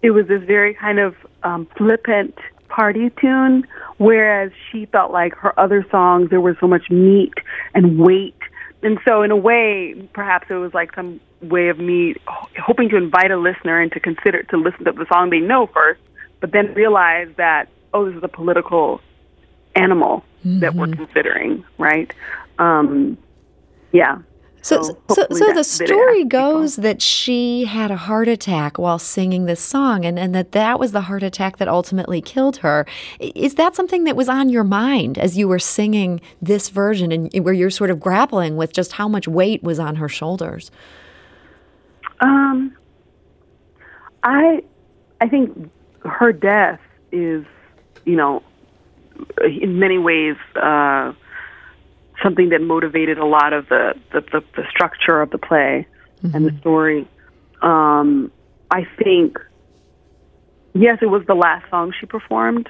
it 0.02 0.12
was 0.12 0.28
this 0.28 0.42
very 0.44 0.74
kind 0.74 1.00
of 1.00 1.16
um, 1.44 1.68
flippant 1.78 2.36
party 2.70 3.12
tune, 3.22 3.68
whereas 3.98 4.52
she 4.72 4.86
felt 4.88 5.12
like 5.12 5.36
her 5.36 5.58
other 5.60 5.86
songs 5.92 6.30
there 6.30 6.42
was 6.42 6.56
so 6.60 6.68
much 6.68 6.90
meat 6.90 7.34
and 7.76 8.00
weight. 8.00 8.36
And 8.84 9.00
so, 9.08 9.22
in 9.22 9.32
a 9.32 9.36
way, 9.36 10.10
perhaps 10.14 10.48
it 10.50 10.56
was 10.56 10.74
like 10.74 10.96
some 10.96 11.20
way 11.42 11.70
of 11.70 11.78
me 11.78 12.16
hoping 12.60 12.90
to 12.90 12.98
invite 12.98 13.32
a 13.32 13.38
listener 13.38 13.80
and 13.80 13.92
to 13.92 14.00
consider 14.00 14.44
to 14.44 14.58
listen 14.58 14.86
to 14.86 14.92
the 14.92 15.06
song 15.12 15.30
they 15.30 15.40
know 15.40 15.68
first, 15.68 16.02
but 16.40 16.52
then 16.52 16.74
realize 16.74 17.28
that 17.38 17.70
oh, 17.94 18.06
this 18.06 18.16
is 18.16 18.24
a 18.24 18.28
political 18.28 19.02
animal 19.76 20.24
that 20.44 20.74
we're 20.74 20.88
considering, 20.88 21.64
right? 21.78 22.12
Um, 22.58 23.18
yeah. 23.92 24.20
So, 24.62 24.84
So 24.84 24.98
so, 25.10 25.28
so 25.32 25.54
the 25.54 25.64
story 25.64 26.22
asks 26.22 26.30
people. 26.30 26.30
goes 26.30 26.76
that 26.78 27.02
she 27.02 27.66
had 27.66 27.90
a 27.92 27.98
heart 27.98 28.28
attack 28.28 28.78
while 28.78 29.00
singing 29.00 29.46
this 29.46 29.60
song, 29.60 30.06
and, 30.06 30.20
and 30.20 30.36
that 30.36 30.52
that 30.52 30.80
was 30.80 30.92
the 30.92 31.02
heart 31.02 31.24
attack 31.24 31.58
that 31.58 31.68
ultimately 31.68 32.22
killed 32.22 32.58
her. 32.58 32.86
Is 33.20 33.56
that 33.56 33.76
something 33.76 34.04
that 34.04 34.16
was 34.16 34.30
on 34.30 34.50
your 34.50 34.64
mind 34.64 35.18
as 35.18 35.38
you 35.38 35.48
were 35.48 35.60
singing 35.60 36.22
this 36.42 36.70
version, 36.70 37.12
and 37.12 37.30
where 37.44 37.54
you're 37.54 37.72
sort 37.72 37.90
of 37.90 38.00
grappling 38.00 38.56
with 38.56 38.72
just 38.72 38.94
how 38.94 39.08
much 39.08 39.28
weight 39.28 39.64
was 39.64 39.80
on 39.80 39.96
her 39.96 40.08
shoulders? 40.08 40.70
Um, 42.20 42.76
I, 44.24 44.64
I 45.20 45.28
think 45.28 45.72
her 46.06 46.32
death 46.32 46.80
is, 47.12 47.46
you 48.06 48.16
know, 48.16 48.44
in 49.44 49.80
many 49.80 49.98
ways 49.98 50.36
uh, 50.56 51.14
something 52.24 52.50
that 52.50 52.62
motivated 52.62 53.18
a 53.18 53.26
lot 53.26 53.54
of 53.54 53.68
the 53.70 53.94
the, 54.12 54.22
the, 54.22 54.44
the 54.56 54.64
structure 54.70 55.22
of 55.22 55.30
the 55.32 55.38
play 55.38 55.88
and 56.34 56.46
the 56.46 56.56
story. 56.60 57.08
Um, 57.64 58.32
I 58.70 58.86
think, 59.04 59.40
yes, 60.74 61.00
it 61.02 61.08
was 61.08 61.24
the 61.28 61.34
last 61.34 61.70
song 61.70 61.94
she 62.00 62.06
performed. 62.06 62.70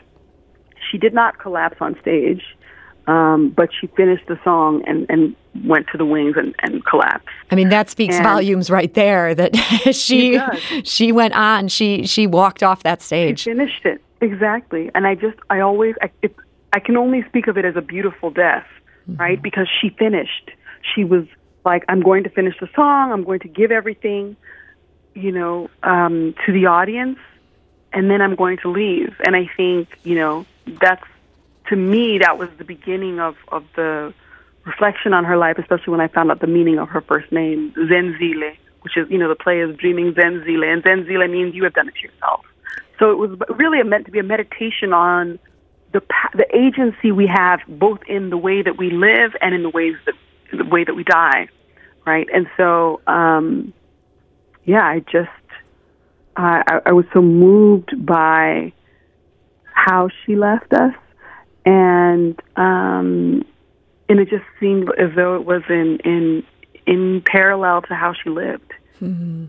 She 0.90 0.98
did 0.98 1.14
not 1.14 1.38
collapse 1.40 1.78
on 1.82 2.00
stage, 2.02 2.42
um, 3.08 3.50
but 3.50 3.70
she 3.80 3.88
finished 3.88 4.26
the 4.28 4.40
song 4.44 4.84
and, 4.88 5.06
and 5.10 5.36
went 5.66 5.88
to 5.92 5.98
the 5.98 6.06
wings 6.06 6.36
and, 6.38 6.56
and 6.60 6.84
collapsed. 6.86 7.28
I 7.52 7.56
mean, 7.56 7.70
that 7.70 7.90
speaks 7.90 8.16
And- 8.16 8.24
volumes 8.24 8.70
right 8.70 8.94
there. 8.94 9.36
That 9.36 9.56
she 9.94 10.40
she 10.84 11.12
went 11.12 11.34
on, 11.36 11.68
she 11.68 12.06
she 12.08 12.26
walked 12.28 12.64
off 12.64 12.84
that 12.84 13.02
stage. 13.02 13.42
She 13.42 13.50
finished 13.52 13.86
it 13.86 14.02
exactly, 14.22 14.90
and 14.96 15.06
I 15.06 15.16
just 15.16 15.38
I 15.50 15.60
always 15.60 15.96
I, 16.02 16.10
it, 16.22 16.36
I 16.74 16.80
can 16.80 16.96
only 16.98 17.24
speak 17.28 17.48
of 17.48 17.58
it 17.58 17.66
as 17.66 17.76
a 17.76 17.82
beautiful 17.82 18.32
death, 18.32 18.66
right? 19.08 19.42
Because 19.42 19.68
she 19.82 19.90
finished. 19.90 20.52
she 20.96 21.04
was 21.04 21.26
like, 21.66 21.84
I'm 21.88 22.02
going 22.02 22.24
to 22.24 22.30
finish 22.30 22.56
the 22.60 22.68
song, 22.76 23.12
I'm 23.12 23.24
going 23.24 23.40
to 23.42 23.48
give 23.48 23.72
everything, 23.72 24.36
you 25.14 25.32
know, 25.32 25.70
um, 25.84 26.34
to 26.46 26.52
the 26.52 26.66
audience, 26.66 27.20
and 27.94 28.10
then 28.10 28.22
I'm 28.22 28.36
going 28.36 28.58
to 28.60 28.72
leave. 28.72 29.14
And 29.26 29.36
I 29.36 29.50
think, 29.56 29.90
you 30.04 30.16
know, 30.16 30.46
that's, 30.66 31.04
to 31.70 31.76
me, 31.76 32.20
that 32.20 32.38
was 32.38 32.50
the 32.58 32.64
beginning 32.64 33.20
of, 33.20 33.36
of 33.50 33.66
the 33.76 34.14
reflection 34.66 35.14
on 35.14 35.26
her 35.26 35.38
life, 35.38 35.58
especially 35.58 35.92
when 35.92 36.02
I 36.02 36.08
found 36.08 36.32
out 36.32 36.40
the 36.40 36.48
meaning 36.48 36.80
of 36.80 36.90
her 36.90 37.02
first 37.02 37.32
name, 37.32 37.74
Zenzile, 37.74 38.56
which 38.82 38.98
is, 38.98 39.10
you 39.10 39.18
know, 39.18 39.30
the 39.30 39.36
play 39.36 39.62
is 39.62 39.76
dreaming 39.78 40.14
Zenzile, 40.14 40.72
and 40.72 40.84
Zenzile 40.84 41.30
means 41.30 41.54
you 41.54 41.64
have 41.64 41.74
done 41.74 41.88
it 41.88 41.96
to 41.96 42.08
yourself. 42.08 42.46
So 43.00 43.12
it 43.12 43.18
was 43.18 43.38
really 43.58 43.82
meant 43.84 44.06
to 44.06 44.12
be 44.12 44.20
a 44.20 44.24
meditation 44.24 44.94
on 44.94 45.40
the 45.94 46.02
the 46.34 46.46
agency 46.56 47.12
we 47.12 47.28
have 47.28 47.60
both 47.68 48.00
in 48.08 48.30
the 48.30 48.38
way 48.38 48.62
that 48.62 48.78
we 48.78 48.90
live 48.90 49.32
and 49.42 49.54
in 49.54 49.64
the 49.64 49.70
ways 49.70 49.96
that 50.06 50.16
the 50.52 50.66
way 50.66 50.84
that 50.84 50.94
we 50.94 51.04
die, 51.04 51.48
right? 52.06 52.28
And 52.34 52.48
so, 52.58 53.02
um, 53.08 53.74
yeah, 54.66 54.84
I 54.84 55.00
just 55.00 55.30
I, 56.36 56.82
I 56.86 56.92
was 56.94 57.06
so 57.14 57.22
moved 57.22 58.06
by 58.06 58.74
how 59.74 60.10
she 60.26 60.36
left 60.36 60.74
us, 60.74 60.94
and 61.66 62.40
um, 62.56 63.44
and 64.10 64.20
it 64.20 64.30
just 64.30 64.46
seemed 64.60 64.90
as 64.98 65.16
though 65.16 65.36
it 65.36 65.46
was 65.46 65.64
in 65.70 66.00
in 66.04 66.44
in 66.86 67.22
parallel 67.26 67.82
to 67.84 67.96
how 67.96 68.14
she 68.14 68.30
lived. 68.30 68.72
Mm-hmm. 69.02 69.46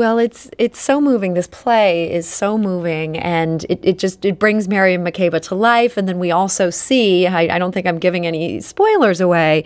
Well, 0.00 0.18
it's 0.18 0.48
it's 0.56 0.80
so 0.80 0.98
moving. 0.98 1.34
This 1.34 1.46
play 1.46 2.10
is 2.10 2.26
so 2.26 2.56
moving, 2.56 3.18
and 3.18 3.66
it, 3.68 3.80
it 3.82 3.98
just 3.98 4.24
it 4.24 4.38
brings 4.38 4.66
Miriam 4.66 5.04
Makeba 5.04 5.42
to 5.42 5.54
life. 5.54 5.98
And 5.98 6.08
then 6.08 6.18
we 6.18 6.30
also 6.30 6.70
see 6.70 7.26
I, 7.26 7.54
I 7.54 7.58
don't 7.58 7.72
think 7.72 7.86
I'm 7.86 7.98
giving 7.98 8.26
any 8.26 8.62
spoilers 8.62 9.20
away. 9.20 9.64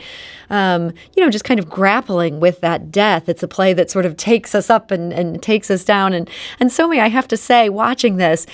Um, 0.50 0.92
you 1.16 1.22
know, 1.22 1.30
just 1.30 1.44
kind 1.44 1.60
of 1.60 1.70
grappling 1.70 2.40
with 2.40 2.60
that 2.62 2.90
death. 2.90 3.28
It's 3.28 3.44
a 3.44 3.48
play 3.48 3.72
that 3.74 3.92
sort 3.92 4.04
of 4.04 4.16
takes 4.16 4.56
us 4.56 4.70
up 4.70 4.90
and, 4.90 5.12
and 5.12 5.40
takes 5.40 5.70
us 5.70 5.84
down. 5.84 6.12
And 6.12 6.28
and 6.58 6.68
Somi, 6.68 6.98
I 6.98 7.10
have 7.10 7.28
to 7.28 7.36
say, 7.36 7.68
watching 7.68 8.16
this, 8.16 8.44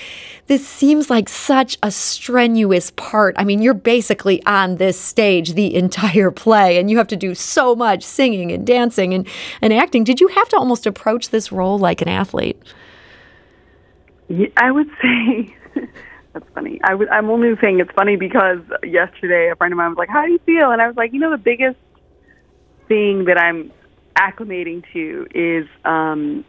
this 0.45 0.65
seems 0.65 1.09
like 1.09 1.29
such 1.29 1.79
a 1.81 1.89
strenuous 1.89 2.91
part. 2.91 3.33
I 3.39 3.43
mean, 3.43 3.59
you're 3.59 3.73
basically 3.73 4.45
on 4.45 4.75
this 4.75 4.99
stage 4.99 5.53
the 5.55 5.73
entire 5.73 6.29
play, 6.29 6.77
and 6.77 6.91
you 6.91 6.97
have 6.99 7.07
to 7.07 7.15
do 7.15 7.33
so 7.33 7.75
much 7.75 8.03
singing 8.03 8.51
and 8.51 8.67
dancing 8.67 9.15
and, 9.15 9.27
and 9.61 9.73
acting. 9.73 10.03
Did 10.03 10.21
you 10.21 10.27
have 10.27 10.47
to 10.49 10.57
almost 10.57 10.85
approach 10.85 11.29
this 11.29 11.51
role 11.51 11.70
like 11.77 12.01
an 12.01 12.07
athlete? 12.07 12.61
I 14.57 14.71
would 14.71 14.89
say 15.01 15.55
that's 16.33 16.45
funny. 16.53 16.79
I 16.83 16.95
would, 16.95 17.09
I'm 17.09 17.29
only 17.29 17.55
saying 17.59 17.79
it's 17.79 17.91
funny 17.91 18.15
because 18.15 18.59
yesterday 18.83 19.49
a 19.49 19.55
friend 19.55 19.73
of 19.73 19.77
mine 19.77 19.89
was 19.89 19.97
like, 19.97 20.09
"How 20.09 20.25
do 20.25 20.31
you 20.31 20.39
feel?" 20.39 20.71
And 20.71 20.81
I 20.81 20.87
was 20.87 20.95
like, 20.95 21.13
"You 21.13 21.19
know, 21.19 21.31
the 21.31 21.37
biggest 21.37 21.77
thing 22.87 23.25
that 23.25 23.37
I'm 23.37 23.71
acclimating 24.15 24.83
to 24.93 25.27
is 25.33 25.67
um, 25.85 26.45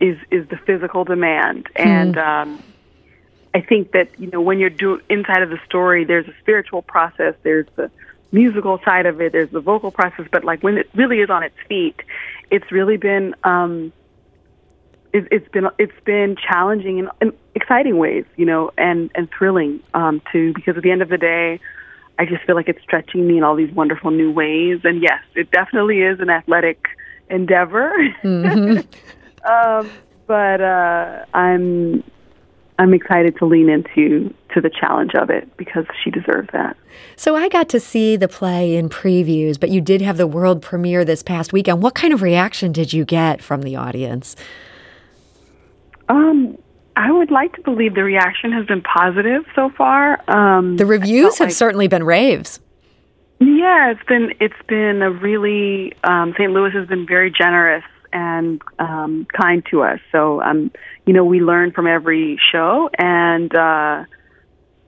is 0.00 0.18
is 0.30 0.48
the 0.48 0.56
physical 0.56 1.04
demand, 1.04 1.68
hmm. 1.76 1.88
and 1.88 2.18
um, 2.18 2.62
I 3.54 3.60
think 3.60 3.92
that 3.92 4.08
you 4.18 4.30
know 4.30 4.40
when 4.40 4.58
you're 4.58 4.70
do 4.70 5.00
inside 5.08 5.42
of 5.42 5.50
the 5.50 5.58
story, 5.66 6.04
there's 6.04 6.28
a 6.28 6.34
spiritual 6.40 6.82
process, 6.82 7.34
there's 7.42 7.66
the 7.76 7.90
musical 8.32 8.78
side 8.84 9.06
of 9.06 9.20
it, 9.20 9.32
there's 9.32 9.50
the 9.50 9.60
vocal 9.60 9.90
process, 9.90 10.26
but 10.30 10.44
like 10.44 10.62
when 10.62 10.78
it 10.78 10.90
really 10.94 11.20
is 11.20 11.30
on 11.30 11.42
its 11.42 11.56
feet, 11.68 12.00
it's 12.50 12.70
really 12.72 12.96
been 12.96 13.34
um, 13.44 13.92
it, 15.16 15.28
it's 15.30 15.48
been 15.48 15.68
it's 15.78 16.04
been 16.04 16.36
challenging 16.36 16.98
in, 16.98 17.08
in 17.20 17.32
exciting 17.54 17.98
ways, 17.98 18.24
you 18.36 18.44
know, 18.44 18.70
and 18.76 19.10
and 19.14 19.28
thrilling 19.36 19.80
um, 19.94 20.20
too. 20.30 20.52
Because 20.54 20.76
at 20.76 20.82
the 20.82 20.90
end 20.90 21.02
of 21.02 21.08
the 21.08 21.18
day, 21.18 21.60
I 22.18 22.26
just 22.26 22.44
feel 22.44 22.54
like 22.54 22.68
it's 22.68 22.82
stretching 22.82 23.26
me 23.26 23.38
in 23.38 23.42
all 23.42 23.56
these 23.56 23.72
wonderful 23.72 24.10
new 24.10 24.30
ways. 24.30 24.80
And 24.84 25.02
yes, 25.02 25.20
it 25.34 25.50
definitely 25.50 26.02
is 26.02 26.20
an 26.20 26.30
athletic 26.30 26.86
endeavor. 27.30 27.92
Mm-hmm. 28.22 28.80
um, 29.50 29.90
but 30.26 30.60
uh, 30.60 31.24
I'm 31.34 32.02
I'm 32.78 32.92
excited 32.92 33.36
to 33.38 33.46
lean 33.46 33.70
into 33.70 34.34
to 34.54 34.60
the 34.60 34.70
challenge 34.70 35.14
of 35.14 35.30
it 35.30 35.56
because 35.56 35.86
she 36.02 36.10
deserves 36.10 36.48
that. 36.52 36.76
So 37.16 37.36
I 37.36 37.48
got 37.48 37.68
to 37.70 37.80
see 37.80 38.16
the 38.16 38.28
play 38.28 38.76
in 38.76 38.88
previews, 38.88 39.58
but 39.58 39.70
you 39.70 39.80
did 39.80 40.02
have 40.02 40.16
the 40.18 40.26
world 40.26 40.62
premiere 40.62 41.04
this 41.04 41.22
past 41.22 41.52
weekend. 41.52 41.82
What 41.82 41.94
kind 41.94 42.12
of 42.12 42.22
reaction 42.22 42.72
did 42.72 42.92
you 42.92 43.04
get 43.04 43.42
from 43.42 43.62
the 43.62 43.76
audience? 43.76 44.36
Um, 46.08 46.58
I 46.96 47.12
would 47.12 47.30
like 47.30 47.54
to 47.56 47.62
believe 47.62 47.94
the 47.94 48.04
reaction 48.04 48.52
has 48.52 48.66
been 48.66 48.82
positive 48.82 49.44
so 49.54 49.70
far. 49.70 50.22
Um, 50.30 50.76
the 50.76 50.86
reviews 50.86 51.38
have 51.38 51.48
like, 51.48 51.54
certainly 51.54 51.88
been 51.88 52.04
raves. 52.04 52.60
Yeah, 53.38 53.90
it's 53.90 54.02
been 54.08 54.32
it's 54.40 54.54
been 54.66 55.02
a 55.02 55.10
really 55.10 55.92
um, 56.04 56.32
St. 56.38 56.50
Louis 56.50 56.72
has 56.72 56.88
been 56.88 57.06
very 57.06 57.30
generous 57.30 57.84
and 58.12 58.62
um, 58.78 59.26
kind 59.26 59.62
to 59.70 59.82
us. 59.82 60.00
So 60.10 60.40
um, 60.42 60.70
you 61.04 61.12
know, 61.12 61.24
we 61.24 61.40
learn 61.40 61.72
from 61.72 61.86
every 61.86 62.40
show, 62.50 62.88
and 62.98 63.54
uh, 63.54 64.04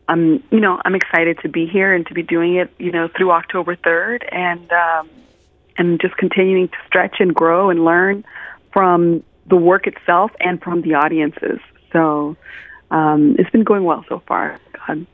I'm 0.09 0.42
you 0.50 0.61
know 0.61 0.81
I'm 0.83 0.94
excited 0.94 1.38
to 1.42 1.50
be 1.50 1.66
here 1.66 1.92
and 1.94 2.07
to 2.07 2.14
be 2.14 2.22
doing 2.22 2.57
it 2.57 2.72
you 2.78 2.90
know 2.90 3.09
through 3.14 3.33
October 3.33 3.76
third, 3.76 4.26
and 4.33 4.72
um, 4.72 5.11
and 5.76 6.00
just 6.00 6.16
continuing 6.16 6.68
to 6.68 6.76
stretch 6.87 7.16
and 7.20 7.35
grow 7.35 7.68
and 7.68 7.85
learn 7.85 8.24
from 8.72 9.22
the 9.48 9.56
work 9.56 9.87
itself 9.87 10.30
and 10.40 10.62
from 10.62 10.82
the 10.82 10.94
audiences. 10.94 11.58
So 11.92 12.37
um, 12.90 13.37
it's 13.38 13.50
been 13.50 13.64
going 13.64 13.84
well 13.84 14.04
so 14.08 14.22
far. 14.26 14.58
God. 14.87 15.06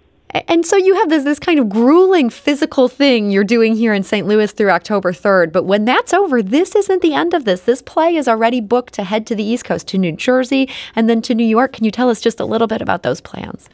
And 0.48 0.66
so 0.66 0.76
you 0.76 0.96
have 0.96 1.10
this 1.10 1.22
this 1.22 1.38
kind 1.38 1.60
of 1.60 1.68
grueling 1.68 2.28
physical 2.28 2.88
thing 2.88 3.30
you're 3.30 3.44
doing 3.44 3.76
here 3.76 3.94
in 3.94 4.02
St. 4.02 4.26
Louis 4.26 4.50
through 4.50 4.70
October 4.70 5.12
3rd. 5.12 5.52
But 5.52 5.64
when 5.64 5.84
that's 5.84 6.12
over, 6.12 6.42
this 6.42 6.74
isn't 6.74 7.02
the 7.02 7.14
end 7.14 7.34
of 7.34 7.44
this. 7.44 7.60
This 7.60 7.80
play 7.80 8.16
is 8.16 8.26
already 8.26 8.60
booked 8.60 8.94
to 8.94 9.04
head 9.04 9.28
to 9.28 9.36
the 9.36 9.44
East 9.44 9.64
Coast, 9.64 9.86
to 9.88 9.98
New 9.98 10.10
Jersey, 10.10 10.68
and 10.96 11.08
then 11.08 11.22
to 11.22 11.34
New 11.36 11.46
York. 11.46 11.72
Can 11.72 11.84
you 11.84 11.92
tell 11.92 12.10
us 12.10 12.20
just 12.20 12.40
a 12.40 12.44
little 12.44 12.66
bit 12.66 12.82
about 12.82 13.04
those 13.04 13.20
plans? 13.20 13.68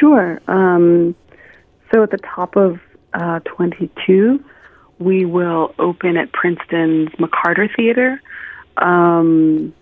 Sure. 0.00 0.40
Um, 0.48 1.14
so 1.92 2.02
at 2.02 2.10
the 2.10 2.18
top 2.18 2.56
of 2.56 2.80
uh, 3.12 3.40
22, 3.40 4.42
we 4.98 5.26
will 5.26 5.74
open 5.78 6.16
at 6.16 6.32
Princeton's 6.32 7.10
McCarter 7.18 7.68
Theater 7.76 8.22
um, 8.76 9.74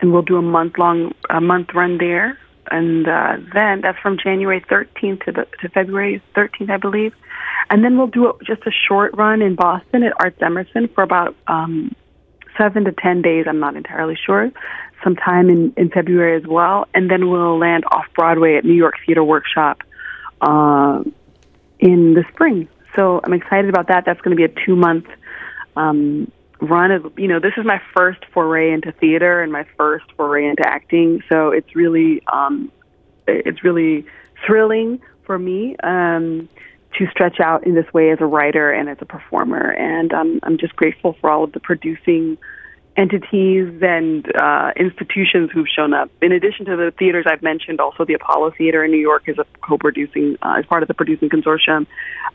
and 0.00 0.12
we'll 0.12 0.22
do 0.22 0.36
a 0.36 0.42
month 0.42 0.78
long 0.78 1.14
a 1.30 1.40
month 1.40 1.70
run 1.74 1.98
there. 1.98 2.38
And 2.70 3.08
uh, 3.08 3.38
then 3.54 3.80
that's 3.80 3.98
from 4.00 4.18
January 4.22 4.60
13th 4.60 5.24
to 5.24 5.32
the, 5.32 5.46
to 5.62 5.68
February 5.70 6.22
13th, 6.36 6.70
I 6.70 6.76
believe. 6.76 7.14
And 7.70 7.82
then 7.82 7.96
we'll 7.96 8.08
do 8.08 8.28
a, 8.28 8.44
just 8.44 8.62
a 8.66 8.70
short 8.70 9.16
run 9.16 9.40
in 9.40 9.54
Boston 9.54 10.02
at 10.02 10.12
Arts 10.20 10.38
Emerson 10.42 10.88
for 10.88 11.02
about 11.02 11.34
um, 11.46 11.94
seven 12.56 12.84
to 12.84 12.92
ten 12.92 13.22
days. 13.22 13.46
I'm 13.48 13.60
not 13.60 13.76
entirely 13.76 14.18
sure. 14.24 14.50
Sometime 15.02 15.48
in, 15.48 15.72
in 15.76 15.90
February 15.90 16.36
as 16.36 16.46
well. 16.46 16.86
And 16.94 17.10
then 17.10 17.30
we'll 17.30 17.58
land 17.58 17.84
off 17.90 18.04
Broadway 18.14 18.56
at 18.56 18.64
New 18.64 18.74
York 18.74 18.94
Theater 19.06 19.24
Workshop 19.24 19.82
uh, 20.40 21.02
in 21.78 22.14
the 22.14 22.24
spring. 22.32 22.68
So 22.96 23.20
I'm 23.22 23.32
excited 23.32 23.68
about 23.68 23.88
that. 23.88 24.04
That's 24.04 24.20
going 24.20 24.36
to 24.36 24.36
be 24.36 24.44
a 24.44 24.66
two 24.66 24.76
month 24.76 25.06
um, 25.76 26.30
run 26.60 26.90
of 26.90 27.12
you 27.18 27.28
know 27.28 27.40
this 27.40 27.52
is 27.56 27.64
my 27.64 27.80
first 27.96 28.24
foray 28.32 28.72
into 28.72 28.92
theater 28.92 29.42
and 29.42 29.52
my 29.52 29.64
first 29.76 30.06
foray 30.16 30.46
into 30.46 30.66
acting. 30.66 31.22
So 31.28 31.50
it's 31.50 31.74
really 31.74 32.22
um 32.32 32.70
it's 33.26 33.62
really 33.62 34.06
thrilling 34.46 35.00
for 35.24 35.38
me 35.38 35.76
um 35.82 36.48
to 36.96 37.06
stretch 37.10 37.38
out 37.38 37.66
in 37.66 37.74
this 37.74 37.92
way 37.92 38.10
as 38.10 38.18
a 38.20 38.26
writer 38.26 38.72
and 38.72 38.88
as 38.88 38.98
a 39.00 39.06
performer. 39.06 39.72
And 39.72 40.12
um 40.12 40.40
i'm 40.42 40.58
just 40.58 40.74
grateful 40.76 41.16
for 41.20 41.30
all 41.30 41.44
of 41.44 41.52
the 41.52 41.60
producing 41.60 42.38
entities 42.98 43.80
and 43.80 44.26
uh, 44.36 44.72
institutions 44.76 45.50
who've 45.54 45.68
shown 45.68 45.94
up. 45.94 46.10
In 46.20 46.32
addition 46.32 46.66
to 46.66 46.76
the 46.76 46.92
theaters 46.98 47.26
I've 47.30 47.42
mentioned, 47.42 47.80
also 47.80 48.04
the 48.04 48.14
Apollo 48.14 48.54
Theater 48.58 48.84
in 48.84 48.90
New 48.90 48.98
York 48.98 49.22
is 49.28 49.38
a 49.38 49.46
co-producing, 49.60 50.36
uh, 50.42 50.56
as 50.58 50.66
part 50.66 50.82
of 50.82 50.88
the 50.88 50.94
producing 50.94 51.28
consortium, 51.28 51.86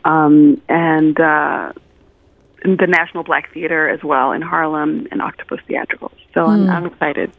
um, 0.05 0.61
and 0.69 1.19
uh, 1.19 1.73
the 2.63 2.87
National 2.87 3.23
Black 3.23 3.51
Theater 3.53 3.89
as 3.89 4.03
well 4.03 4.31
in 4.31 4.41
Harlem 4.41 5.05
and 5.11 5.21
Octopus 5.21 5.59
Theatricals. 5.67 6.13
So 6.33 6.45
I'm, 6.45 6.63
hmm. 6.63 6.69
I'm, 6.69 6.85
excited. 6.85 7.31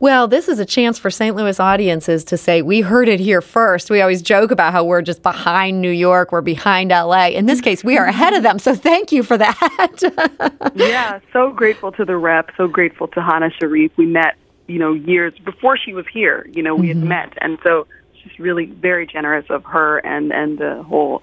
Well, 0.00 0.26
this 0.26 0.48
is 0.48 0.58
a 0.58 0.66
chance 0.66 0.98
for 0.98 1.10
St. 1.10 1.34
Louis 1.36 1.58
audiences 1.60 2.24
to 2.24 2.36
say, 2.36 2.62
we 2.62 2.80
heard 2.80 3.08
it 3.08 3.20
here 3.20 3.40
first. 3.40 3.90
We 3.90 4.00
always 4.00 4.22
joke 4.22 4.50
about 4.50 4.72
how 4.72 4.84
we're 4.84 5.02
just 5.02 5.22
behind 5.22 5.80
New 5.80 5.90
York, 5.90 6.32
we're 6.32 6.40
behind 6.40 6.90
LA. 6.90 7.28
In 7.28 7.46
this 7.46 7.60
case, 7.60 7.84
we 7.84 7.96
are 7.96 8.06
ahead 8.06 8.34
of 8.34 8.42
them. 8.42 8.58
So 8.58 8.74
thank 8.74 9.12
you 9.12 9.22
for 9.22 9.38
that. 9.38 10.72
yeah, 10.74 11.20
so 11.32 11.52
grateful 11.52 11.92
to 11.92 12.04
the 12.04 12.16
rep, 12.16 12.50
so 12.56 12.66
grateful 12.66 13.06
to 13.08 13.22
Hana 13.22 13.50
Sharif. 13.58 13.92
We 13.96 14.06
met, 14.06 14.36
you 14.66 14.78
know, 14.78 14.94
years 14.94 15.32
before 15.44 15.78
she 15.78 15.94
was 15.94 16.06
here. 16.12 16.46
You 16.52 16.62
know, 16.62 16.74
we 16.74 16.88
mm-hmm. 16.88 17.00
had 17.00 17.08
met. 17.08 17.38
And 17.40 17.58
so 17.62 17.86
she's 18.20 18.38
really 18.38 18.66
very 18.66 19.06
generous 19.06 19.46
of 19.48 19.64
her 19.64 19.98
and, 19.98 20.32
and 20.32 20.58
the 20.58 20.82
whole 20.82 21.22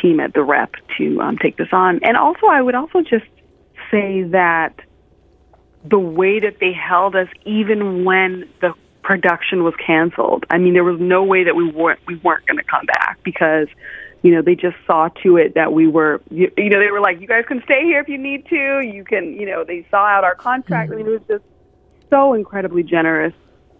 team 0.00 0.20
at 0.20 0.34
the 0.34 0.42
rep 0.42 0.72
to 0.96 1.20
um, 1.20 1.38
take 1.38 1.56
this 1.56 1.68
on. 1.72 2.00
And 2.02 2.16
also, 2.16 2.46
I 2.46 2.62
would 2.62 2.74
also 2.74 3.00
just 3.02 3.26
say 3.90 4.22
that 4.24 4.80
the 5.84 5.98
way 5.98 6.40
that 6.40 6.58
they 6.60 6.72
held 6.72 7.16
us, 7.16 7.28
even 7.44 8.04
when 8.04 8.48
the 8.60 8.74
production 9.02 9.64
was 9.64 9.74
canceled, 9.84 10.44
I 10.50 10.58
mean, 10.58 10.74
there 10.74 10.84
was 10.84 11.00
no 11.00 11.22
way 11.24 11.44
that 11.44 11.56
we 11.56 11.70
weren't 11.70 12.00
we 12.06 12.16
weren't 12.16 12.46
going 12.46 12.58
to 12.58 12.64
come 12.64 12.86
back 12.86 13.18
because 13.22 13.68
you 14.22 14.34
know, 14.34 14.42
they 14.42 14.54
just 14.54 14.76
saw 14.86 15.08
to 15.22 15.36
it 15.36 15.54
that 15.54 15.72
we 15.72 15.86
were, 15.86 16.20
you, 16.30 16.50
you 16.56 16.70
know, 16.70 16.80
they 16.80 16.90
were 16.90 17.00
like, 17.00 17.20
you 17.20 17.28
guys 17.28 17.44
can 17.46 17.62
stay 17.62 17.82
here 17.84 18.00
if 18.00 18.08
you 18.08 18.18
need 18.18 18.46
to. 18.46 18.80
You 18.80 19.04
can, 19.04 19.34
you 19.34 19.46
know, 19.46 19.64
they 19.64 19.86
saw 19.90 20.04
out 20.04 20.24
our 20.24 20.34
contract. 20.34 20.90
Mm-hmm. 20.90 21.00
I 21.00 21.02
mean, 21.04 21.14
it 21.14 21.20
was 21.20 21.28
just 21.28 21.44
so 22.10 22.34
incredibly 22.34 22.82
generous. 22.82 23.32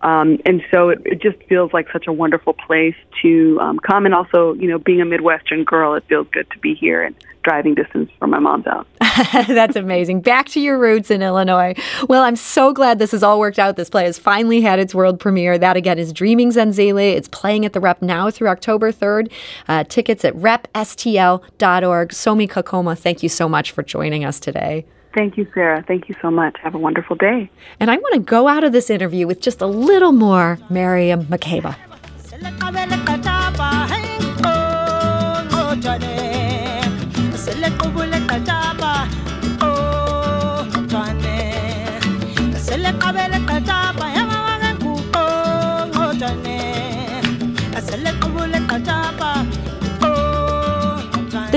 Um, 0.03 0.39
and 0.45 0.63
so 0.71 0.91
it, 0.91 1.03
it 1.05 1.21
just 1.21 1.43
feels 1.49 1.73
like 1.73 1.91
such 1.93 2.07
a 2.07 2.13
wonderful 2.13 2.53
place 2.53 2.95
to 3.23 3.59
um, 3.61 3.79
come. 3.81 4.07
And 4.07 4.15
also, 4.15 4.55
you 4.55 4.69
know, 4.69 4.79
being 4.79 5.01
a 5.01 5.05
Midwestern 5.05 5.65
girl, 5.65 5.95
it 5.95 6.05
feels 6.09 6.29
good 6.33 6.49
to 6.51 6.59
be 6.59 6.75
here 6.75 7.03
and 7.03 7.15
driving 7.43 7.75
distance 7.75 8.11
from 8.19 8.31
my 8.31 8.39
mom's 8.39 8.67
house. 8.67 8.87
That's 9.49 9.75
amazing. 9.75 10.21
Back 10.21 10.47
to 10.51 10.61
your 10.61 10.79
roots 10.79 11.11
in 11.11 11.23
Illinois. 11.23 11.75
Well, 12.09 12.23
I'm 12.23 12.37
so 12.37 12.73
glad 12.73 12.99
this 12.99 13.13
has 13.13 13.23
all 13.23 13.41
worked 13.41 13.59
out. 13.59 13.77
This 13.77 13.91
play 13.91 14.05
has 14.05 14.19
finally 14.19 14.61
had 14.61 14.79
its 14.79 14.95
world 14.95 15.19
premiere. 15.19 15.59
That 15.59 15.77
again 15.77 15.99
is 15.99 16.13
Dreaming 16.13 16.51
Zenzile. 16.51 17.15
It's 17.15 17.29
playing 17.29 17.65
at 17.65 17.73
the 17.73 17.81
Rep 17.81 18.03
now 18.03 18.31
through 18.31 18.49
October 18.49 18.93
3rd. 18.93 19.33
Uh, 19.67 19.85
tickets 19.85 20.25
at 20.25 20.35
repstl.org. 20.35 22.09
Somi 22.11 22.49
Kakoma, 22.49 22.99
thank 22.99 23.23
you 23.23 23.29
so 23.29 23.49
much 23.49 23.73
for 23.73 23.83
joining 23.83 24.25
us 24.25 24.39
today. 24.39 24.85
Thank 25.15 25.37
you, 25.37 25.47
Sarah. 25.55 25.83
Thank 25.87 26.09
you 26.09 26.15
so 26.21 26.31
much. 26.31 26.57
Have 26.63 26.75
a 26.75 26.79
wonderful 26.79 27.17
day. 27.17 27.51
And 27.81 27.91
I 27.91 27.97
want 27.97 28.15
to 28.15 28.21
go 28.21 28.47
out 28.49 28.65
of 28.65 28.73
this 28.73 28.91
interview 28.91 29.27
with 29.27 29.41
just 29.41 29.61
a 29.61 29.67
little 29.67 30.13
more 30.13 30.59
Miriam 30.71 31.25
Makeba. 31.25 31.77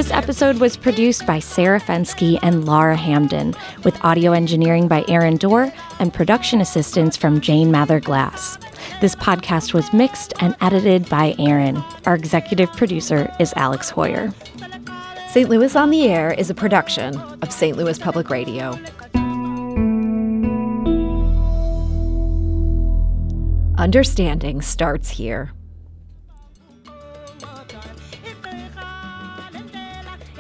This 0.02 0.10
episode 0.10 0.58
was 0.58 0.78
produced 0.78 1.28
by 1.28 1.38
Sarah 1.38 1.80
Fenske 1.80 2.40
and 2.42 2.66
Laura 2.66 2.98
Hamdan, 2.98 3.56
with 3.84 4.04
audio 4.04 4.32
engineering 4.32 4.88
by 4.88 5.06
Aaron 5.08 5.38
Doerr 5.38 5.72
and 6.00 6.12
production 6.12 6.60
assistance 6.60 7.16
from 7.16 7.40
Jane 7.40 7.70
Mather 7.70 8.00
Glass. 8.00 8.58
This 9.00 9.16
podcast 9.16 9.76
was 9.76 9.94
mixed 9.94 10.34
and 10.40 10.56
edited 10.60 11.08
by 11.08 11.36
Aaron. 11.38 11.78
Our 12.08 12.16
executive 12.16 12.74
producer 12.74 13.32
is 13.40 13.54
Alex 13.56 13.92
Heuer. 13.92 14.34
St. 15.30 15.48
Louis 15.48 15.76
on 15.76 15.92
the 15.92 16.08
Air 16.08 16.34
is 16.34 16.50
a 16.50 16.56
production 16.56 17.16
of 17.44 17.52
St. 17.52 17.78
Louis 17.78 18.00
Public 18.00 18.32
Radio. 18.32 18.80
Understanding 23.78 24.64
starts 24.64 25.12
here. 25.12 25.52